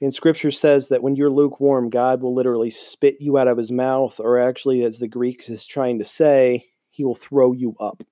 and 0.00 0.12
scripture 0.12 0.50
says 0.50 0.88
that 0.88 1.02
when 1.02 1.16
you're 1.16 1.30
lukewarm, 1.30 1.88
God 1.88 2.20
will 2.20 2.34
literally 2.34 2.70
spit 2.70 3.16
you 3.20 3.38
out 3.38 3.48
of 3.48 3.56
his 3.56 3.72
mouth, 3.72 4.20
or 4.20 4.38
actually, 4.38 4.82
as 4.84 4.98
the 4.98 5.08
greeks 5.08 5.48
is 5.48 5.66
trying 5.66 5.98
to 5.98 6.04
say, 6.04 6.66
he 6.90 7.04
will 7.04 7.14
throw 7.14 7.52
you 7.52 7.74
up. 7.80 8.02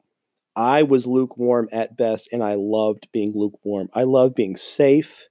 I 0.56 0.84
was 0.84 1.06
lukewarm 1.06 1.68
at 1.72 1.96
best, 1.96 2.28
and 2.32 2.42
I 2.42 2.54
loved 2.54 3.08
being 3.12 3.32
lukewarm. 3.34 3.88
I 3.94 4.04
loved 4.04 4.34
being 4.34 4.56
safe. 4.56 5.28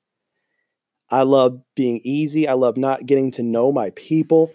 I 1.12 1.24
loved 1.24 1.62
being 1.76 2.00
easy. 2.04 2.48
I 2.48 2.54
loved 2.54 2.78
not 2.78 3.06
getting 3.06 3.32
to 3.34 3.44
know 3.44 3.72
my 3.72 3.90
people. 3.92 4.54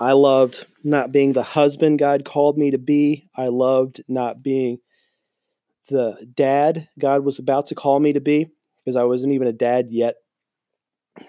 I 0.00 0.12
loved 0.12 0.64
not 0.84 1.10
being 1.10 1.32
the 1.32 1.42
husband 1.42 1.98
God 1.98 2.24
called 2.24 2.56
me 2.56 2.70
to 2.70 2.78
be. 2.78 3.28
I 3.36 3.48
loved 3.48 4.02
not 4.08 4.42
being 4.42 4.78
the 5.88 6.26
dad 6.36 6.88
God 6.98 7.24
was 7.24 7.38
about 7.38 7.66
to 7.68 7.74
call 7.74 7.98
me 7.98 8.12
to 8.12 8.20
be 8.20 8.46
because 8.78 8.94
I 8.96 9.04
wasn't 9.04 9.32
even 9.32 9.48
a 9.48 9.52
dad 9.52 9.88
yet. 9.90 10.16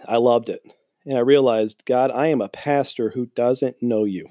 I 0.08 0.18
loved 0.18 0.50
it. 0.50 0.62
And 1.06 1.18
I 1.18 1.22
realized, 1.22 1.84
God, 1.86 2.12
I 2.12 2.28
am 2.28 2.42
a 2.42 2.50
pastor 2.50 3.10
who 3.10 3.26
doesn't 3.28 3.82
know 3.82 4.04
you. 4.04 4.28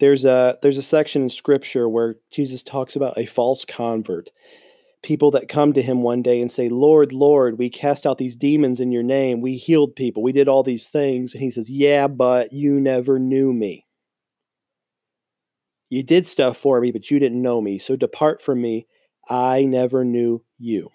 There's 0.00 0.24
a 0.24 0.56
there's 0.62 0.78
a 0.78 0.82
section 0.82 1.22
in 1.22 1.30
scripture 1.30 1.88
where 1.88 2.16
Jesus 2.32 2.62
talks 2.62 2.96
about 2.96 3.18
a 3.18 3.26
false 3.26 3.64
convert. 3.64 4.30
People 5.02 5.30
that 5.32 5.48
come 5.48 5.72
to 5.72 5.82
him 5.82 6.02
one 6.02 6.22
day 6.22 6.40
and 6.40 6.50
say, 6.50 6.68
"Lord, 6.68 7.12
Lord, 7.12 7.58
we 7.58 7.70
cast 7.70 8.04
out 8.04 8.18
these 8.18 8.36
demons 8.36 8.80
in 8.80 8.92
your 8.92 9.02
name. 9.02 9.40
We 9.40 9.56
healed 9.56 9.94
people. 9.96 10.22
We 10.22 10.32
did 10.32 10.48
all 10.48 10.62
these 10.62 10.88
things." 10.90 11.34
And 11.34 11.42
he 11.42 11.50
says, 11.50 11.70
"Yeah, 11.70 12.08
but 12.08 12.52
you 12.52 12.80
never 12.80 13.18
knew 13.18 13.52
me. 13.52 13.86
You 15.90 16.02
did 16.02 16.26
stuff 16.26 16.56
for 16.56 16.80
me, 16.80 16.90
but 16.90 17.10
you 17.10 17.18
didn't 17.18 17.40
know 17.42 17.60
me. 17.60 17.78
So 17.78 17.96
depart 17.96 18.42
from 18.42 18.60
me. 18.60 18.86
I 19.28 19.64
never 19.64 20.04
knew 20.04 20.44
you." 20.58 20.90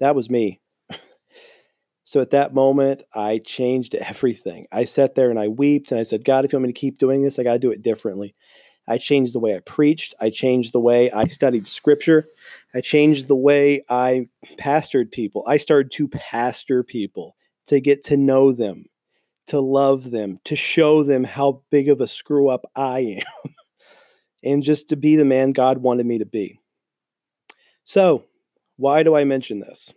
That 0.00 0.14
was 0.14 0.30
me. 0.30 0.60
So 2.04 2.20
at 2.20 2.30
that 2.30 2.52
moment, 2.52 3.02
I 3.14 3.38
changed 3.38 3.94
everything. 3.94 4.66
I 4.72 4.84
sat 4.84 5.14
there 5.14 5.30
and 5.30 5.38
I 5.38 5.48
wept 5.48 5.92
and 5.92 6.00
I 6.00 6.02
said, 6.02 6.24
God, 6.24 6.44
if 6.44 6.52
you 6.52 6.58
want 6.58 6.66
me 6.66 6.72
to 6.72 6.78
keep 6.78 6.98
doing 6.98 7.22
this, 7.22 7.38
I 7.38 7.42
got 7.42 7.54
to 7.54 7.58
do 7.58 7.70
it 7.70 7.80
differently. 7.80 8.34
I 8.88 8.98
changed 8.98 9.34
the 9.34 9.38
way 9.38 9.56
I 9.56 9.60
preached. 9.60 10.14
I 10.20 10.30
changed 10.30 10.72
the 10.72 10.80
way 10.80 11.10
I 11.10 11.26
studied 11.26 11.66
scripture. 11.66 12.28
I 12.74 12.80
changed 12.80 13.28
the 13.28 13.36
way 13.36 13.82
I 13.88 14.28
pastored 14.58 15.12
people. 15.12 15.44
I 15.46 15.56
started 15.56 15.92
to 15.92 16.08
pastor 16.08 16.82
people, 16.82 17.36
to 17.66 17.80
get 17.80 18.04
to 18.04 18.16
know 18.16 18.52
them, 18.52 18.86
to 19.46 19.60
love 19.60 20.10
them, 20.10 20.40
to 20.44 20.56
show 20.56 21.04
them 21.04 21.24
how 21.24 21.62
big 21.70 21.88
of 21.88 22.00
a 22.00 22.08
screw 22.08 22.48
up 22.48 22.64
I 22.74 23.00
am, 23.00 23.52
and 24.44 24.62
just 24.62 24.88
to 24.88 24.96
be 24.96 25.16
the 25.16 25.24
man 25.24 25.52
God 25.52 25.78
wanted 25.78 26.06
me 26.06 26.18
to 26.18 26.26
be. 26.26 26.58
So, 27.84 28.24
why 28.76 29.02
do 29.02 29.14
I 29.14 29.24
mention 29.24 29.60
this? 29.60 29.92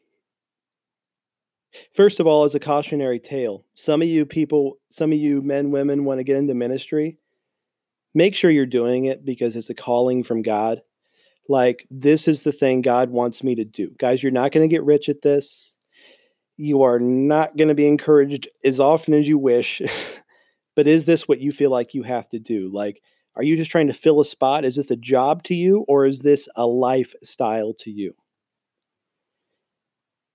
First 1.94 2.20
of 2.20 2.28
all, 2.28 2.44
as 2.44 2.56
a 2.56 2.60
cautionary 2.60 3.20
tale, 3.20 3.66
some 3.76 4.02
of 4.02 4.08
you 4.08 4.26
people, 4.26 4.78
some 4.90 5.12
of 5.12 5.18
you 5.18 5.42
men, 5.42 5.72
women 5.72 6.06
want 6.06 6.20
to 6.20 6.24
get 6.24 6.38
into 6.38 6.54
ministry. 6.54 7.18
Make 8.16 8.34
sure 8.34 8.50
you're 8.50 8.66
doing 8.66 9.06
it 9.06 9.26
because 9.26 9.56
it's 9.58 9.70
a 9.70 9.76
calling 9.76 10.24
from 10.24 10.42
God. 10.42 10.82
Like, 11.50 11.86
this 11.92 12.28
is 12.28 12.44
the 12.44 12.54
thing 12.54 12.82
God 12.82 13.10
wants 13.12 13.44
me 13.44 13.56
to 13.56 13.66
do. 13.66 13.94
Guys, 14.00 14.24
you're 14.24 14.32
not 14.32 14.52
going 14.54 14.68
to 14.68 14.74
get 14.74 14.84
rich 14.84 15.10
at 15.10 15.22
this. 15.22 15.76
You 16.58 16.84
are 16.84 17.00
not 17.00 17.58
going 17.58 17.68
to 17.68 17.76
be 17.76 17.88
encouraged 17.88 18.48
as 18.64 18.80
often 18.80 19.14
as 19.14 19.28
you 19.28 19.38
wish. 19.38 19.82
but 20.76 20.88
is 20.88 21.06
this 21.06 21.28
what 21.28 21.42
you 21.42 21.52
feel 21.52 21.70
like 21.70 21.94
you 21.94 22.04
have 22.04 22.30
to 22.30 22.40
do? 22.40 22.72
Like, 22.74 23.02
are 23.36 23.44
you 23.44 23.58
just 23.58 23.70
trying 23.70 23.88
to 23.88 23.94
fill 23.94 24.22
a 24.22 24.26
spot? 24.26 24.64
Is 24.64 24.78
this 24.78 24.90
a 24.90 24.96
job 24.96 25.44
to 25.44 25.54
you 25.54 25.86
or 25.88 26.06
is 26.06 26.22
this 26.22 26.48
a 26.56 26.66
lifestyle 26.66 27.74
to 27.80 27.92
you? 27.92 28.14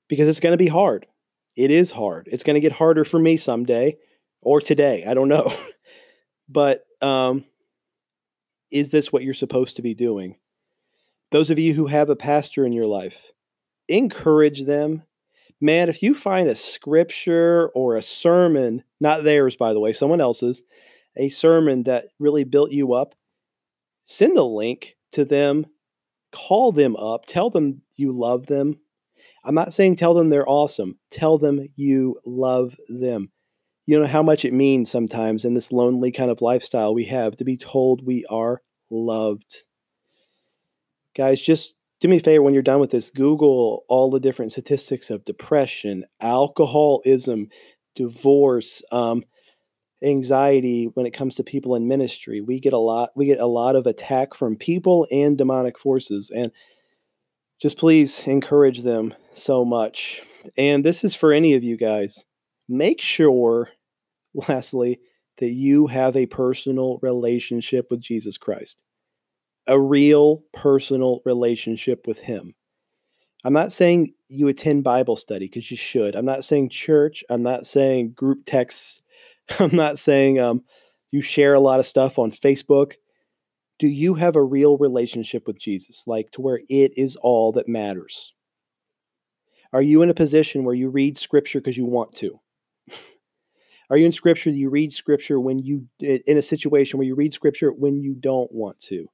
Because 0.08 0.28
it's 0.28 0.40
going 0.40 0.52
to 0.52 0.62
be 0.62 0.68
hard. 0.68 1.06
It 1.56 1.70
is 1.70 1.90
hard. 1.90 2.28
It's 2.30 2.42
going 2.42 2.54
to 2.54 2.60
get 2.60 2.72
harder 2.72 3.04
for 3.04 3.18
me 3.18 3.38
someday 3.38 3.96
or 4.42 4.60
today. 4.60 5.04
I 5.08 5.14
don't 5.14 5.28
know. 5.28 5.52
but 6.48 6.84
um, 7.00 7.44
is 8.70 8.90
this 8.90 9.12
what 9.12 9.22
you're 9.22 9.34
supposed 9.34 9.76
to 9.76 9.82
be 9.82 9.94
doing? 9.94 10.36
Those 11.30 11.50
of 11.50 11.58
you 11.58 11.74
who 11.74 11.86
have 11.86 12.10
a 12.10 12.16
pastor 12.16 12.64
in 12.64 12.72
your 12.72 12.86
life, 12.86 13.30
encourage 13.88 14.64
them. 14.64 15.02
Man, 15.60 15.88
if 15.88 16.02
you 16.02 16.14
find 16.14 16.48
a 16.48 16.54
scripture 16.54 17.68
or 17.74 17.96
a 17.96 18.02
sermon, 18.02 18.82
not 19.00 19.24
theirs, 19.24 19.56
by 19.56 19.72
the 19.72 19.80
way, 19.80 19.92
someone 19.92 20.20
else's, 20.20 20.62
a 21.16 21.28
sermon 21.28 21.84
that 21.84 22.04
really 22.18 22.44
built 22.44 22.70
you 22.70 22.94
up, 22.94 23.14
send 24.04 24.36
the 24.36 24.44
link 24.44 24.96
to 25.12 25.24
them 25.24 25.66
call 26.32 26.72
them 26.72 26.96
up, 26.96 27.26
tell 27.26 27.50
them 27.50 27.82
you 27.96 28.12
love 28.12 28.46
them. 28.46 28.78
I'm 29.44 29.54
not 29.54 29.72
saying 29.72 29.96
tell 29.96 30.14
them 30.14 30.28
they're 30.28 30.48
awesome. 30.48 30.98
Tell 31.10 31.38
them 31.38 31.66
you 31.76 32.20
love 32.26 32.76
them. 32.88 33.30
You 33.86 33.98
know 33.98 34.06
how 34.06 34.22
much 34.22 34.44
it 34.44 34.52
means 34.52 34.90
sometimes 34.90 35.44
in 35.44 35.54
this 35.54 35.72
lonely 35.72 36.12
kind 36.12 36.30
of 36.30 36.42
lifestyle 36.42 36.94
we 36.94 37.06
have 37.06 37.36
to 37.36 37.44
be 37.44 37.56
told 37.56 38.06
we 38.06 38.24
are 38.30 38.62
loved. 38.90 39.64
Guys, 41.16 41.40
just 41.40 41.74
do 42.00 42.08
me 42.08 42.18
a 42.18 42.20
favor 42.20 42.42
when 42.42 42.54
you're 42.54 42.62
done 42.62 42.80
with 42.80 42.90
this 42.90 43.10
Google 43.10 43.84
all 43.88 44.10
the 44.10 44.20
different 44.20 44.52
statistics 44.52 45.10
of 45.10 45.24
depression, 45.24 46.04
alcoholism, 46.20 47.48
divorce, 47.94 48.82
um, 48.92 49.24
anxiety 50.02 50.90
when 50.94 51.04
it 51.04 51.12
comes 51.12 51.34
to 51.34 51.44
people 51.44 51.74
in 51.74 51.88
ministry. 51.88 52.40
We 52.40 52.60
get 52.60 52.72
a 52.72 52.78
lot 52.78 53.10
we 53.16 53.26
get 53.26 53.40
a 53.40 53.46
lot 53.46 53.76
of 53.76 53.86
attack 53.86 54.34
from 54.34 54.56
people 54.56 55.06
and 55.10 55.36
demonic 55.36 55.78
forces 55.78 56.30
and 56.34 56.52
just 57.60 57.76
please 57.76 58.20
encourage 58.26 58.82
them 58.82 59.14
so 59.34 59.64
much. 59.64 60.22
And 60.56 60.84
this 60.84 61.04
is 61.04 61.14
for 61.14 61.32
any 61.32 61.54
of 61.54 61.62
you 61.62 61.76
guys. 61.76 62.24
Make 62.70 63.02
sure 63.02 63.68
lastly 64.34 65.00
that 65.38 65.50
you 65.50 65.86
have 65.88 66.16
a 66.16 66.26
personal 66.26 66.98
relationship 67.02 67.88
with 67.90 68.00
Jesus 68.00 68.38
Christ. 68.38 68.78
A 69.66 69.78
real 69.78 70.42
personal 70.54 71.20
relationship 71.26 72.06
with 72.06 72.18
him. 72.18 72.54
I'm 73.44 73.52
not 73.52 73.72
saying 73.72 74.14
you 74.28 74.48
attend 74.48 74.84
Bible 74.84 75.16
study 75.16 75.46
because 75.46 75.70
you 75.70 75.76
should. 75.76 76.14
I'm 76.14 76.24
not 76.24 76.44
saying 76.44 76.70
church. 76.70 77.24
I'm 77.30 77.42
not 77.42 77.66
saying 77.66 78.12
group 78.12 78.44
texts 78.46 79.00
I'm 79.58 79.74
not 79.74 79.98
saying 79.98 80.38
um, 80.38 80.62
you 81.10 81.22
share 81.22 81.54
a 81.54 81.60
lot 81.60 81.80
of 81.80 81.86
stuff 81.86 82.18
on 82.18 82.30
Facebook. 82.30 82.94
Do 83.78 83.88
you 83.88 84.14
have 84.14 84.36
a 84.36 84.42
real 84.42 84.76
relationship 84.76 85.46
with 85.46 85.58
Jesus, 85.58 86.04
like 86.06 86.30
to 86.32 86.42
where 86.42 86.60
it 86.68 86.92
is 86.96 87.16
all 87.16 87.52
that 87.52 87.68
matters? 87.68 88.34
Are 89.72 89.82
you 89.82 90.02
in 90.02 90.10
a 90.10 90.14
position 90.14 90.64
where 90.64 90.74
you 90.74 90.90
read 90.90 91.16
scripture 91.16 91.60
because 91.60 91.76
you 91.76 91.86
want 91.86 92.14
to? 92.16 92.38
Are 93.90 93.96
you 93.96 94.06
in 94.06 94.12
scripture 94.12 94.50
Do 94.50 94.56
you 94.56 94.70
read 94.70 94.92
scripture 94.92 95.40
when 95.40 95.58
you 95.58 95.86
in 96.00 96.38
a 96.38 96.42
situation 96.42 96.98
where 96.98 97.06
you 97.06 97.14
read 97.14 97.34
scripture 97.34 97.70
when 97.70 97.98
you 97.98 98.14
don't 98.14 98.50
want 98.52 98.80
to? 98.82 99.08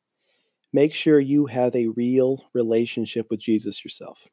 Make 0.72 0.92
sure 0.92 1.18
you 1.18 1.46
have 1.46 1.74
a 1.74 1.88
real 1.88 2.44
relationship 2.52 3.28
with 3.30 3.40
Jesus 3.40 3.82
yourself. 3.84 4.26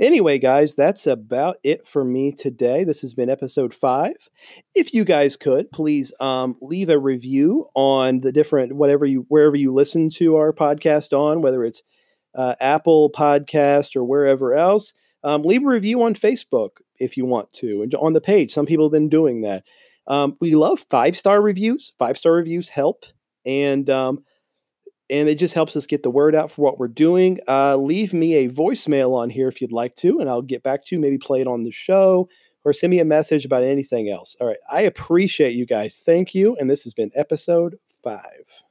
Anyway, 0.00 0.38
guys, 0.38 0.74
that's 0.74 1.06
about 1.06 1.56
it 1.62 1.86
for 1.86 2.04
me 2.04 2.32
today. 2.32 2.84
This 2.84 3.00
has 3.00 3.14
been 3.14 3.30
episode 3.30 3.72
five. 3.72 4.16
If 4.74 4.92
you 4.92 5.04
guys 5.04 5.36
could 5.36 5.70
please 5.70 6.12
um, 6.20 6.56
leave 6.60 6.88
a 6.88 6.98
review 6.98 7.68
on 7.74 8.20
the 8.20 8.32
different 8.32 8.74
whatever 8.74 9.06
you 9.06 9.24
wherever 9.28 9.56
you 9.56 9.72
listen 9.72 10.10
to 10.10 10.36
our 10.36 10.52
podcast 10.52 11.16
on, 11.16 11.40
whether 11.40 11.64
it's 11.64 11.82
uh, 12.34 12.54
Apple 12.60 13.10
Podcast 13.10 13.96
or 13.96 14.04
wherever 14.04 14.54
else. 14.54 14.92
Um, 15.24 15.42
leave 15.42 15.62
a 15.62 15.66
review 15.66 16.02
on 16.02 16.14
Facebook 16.14 16.78
if 16.98 17.16
you 17.16 17.24
want 17.24 17.52
to, 17.54 17.82
and 17.82 17.94
on 17.94 18.12
the 18.12 18.20
page. 18.20 18.52
Some 18.52 18.66
people 18.66 18.86
have 18.86 18.92
been 18.92 19.08
doing 19.08 19.42
that. 19.42 19.64
Um, 20.06 20.36
we 20.40 20.54
love 20.54 20.84
five 20.90 21.16
star 21.16 21.40
reviews. 21.40 21.92
Five 21.98 22.18
star 22.18 22.32
reviews 22.32 22.68
help, 22.68 23.04
and 23.44 23.88
um, 23.90 24.24
and 25.10 25.28
it 25.28 25.38
just 25.38 25.54
helps 25.54 25.76
us 25.76 25.86
get 25.86 26.02
the 26.02 26.10
word 26.10 26.34
out 26.34 26.50
for 26.50 26.62
what 26.62 26.78
we're 26.78 26.88
doing. 26.88 27.40
Uh, 27.48 27.76
leave 27.76 28.12
me 28.12 28.34
a 28.34 28.48
voicemail 28.48 29.14
on 29.14 29.30
here 29.30 29.48
if 29.48 29.60
you'd 29.60 29.72
like 29.72 29.96
to, 29.96 30.20
and 30.20 30.28
I'll 30.28 30.42
get 30.42 30.62
back 30.62 30.84
to 30.86 30.96
you. 30.96 31.00
Maybe 31.00 31.18
play 31.18 31.40
it 31.40 31.46
on 31.46 31.64
the 31.64 31.70
show 31.70 32.28
or 32.64 32.72
send 32.72 32.90
me 32.90 32.98
a 32.98 33.04
message 33.04 33.44
about 33.44 33.62
anything 33.62 34.10
else. 34.10 34.36
All 34.40 34.46
right. 34.46 34.58
I 34.70 34.82
appreciate 34.82 35.54
you 35.54 35.66
guys. 35.66 36.02
Thank 36.04 36.34
you. 36.34 36.56
And 36.56 36.68
this 36.68 36.84
has 36.84 36.94
been 36.94 37.10
episode 37.14 37.76
five. 38.02 38.67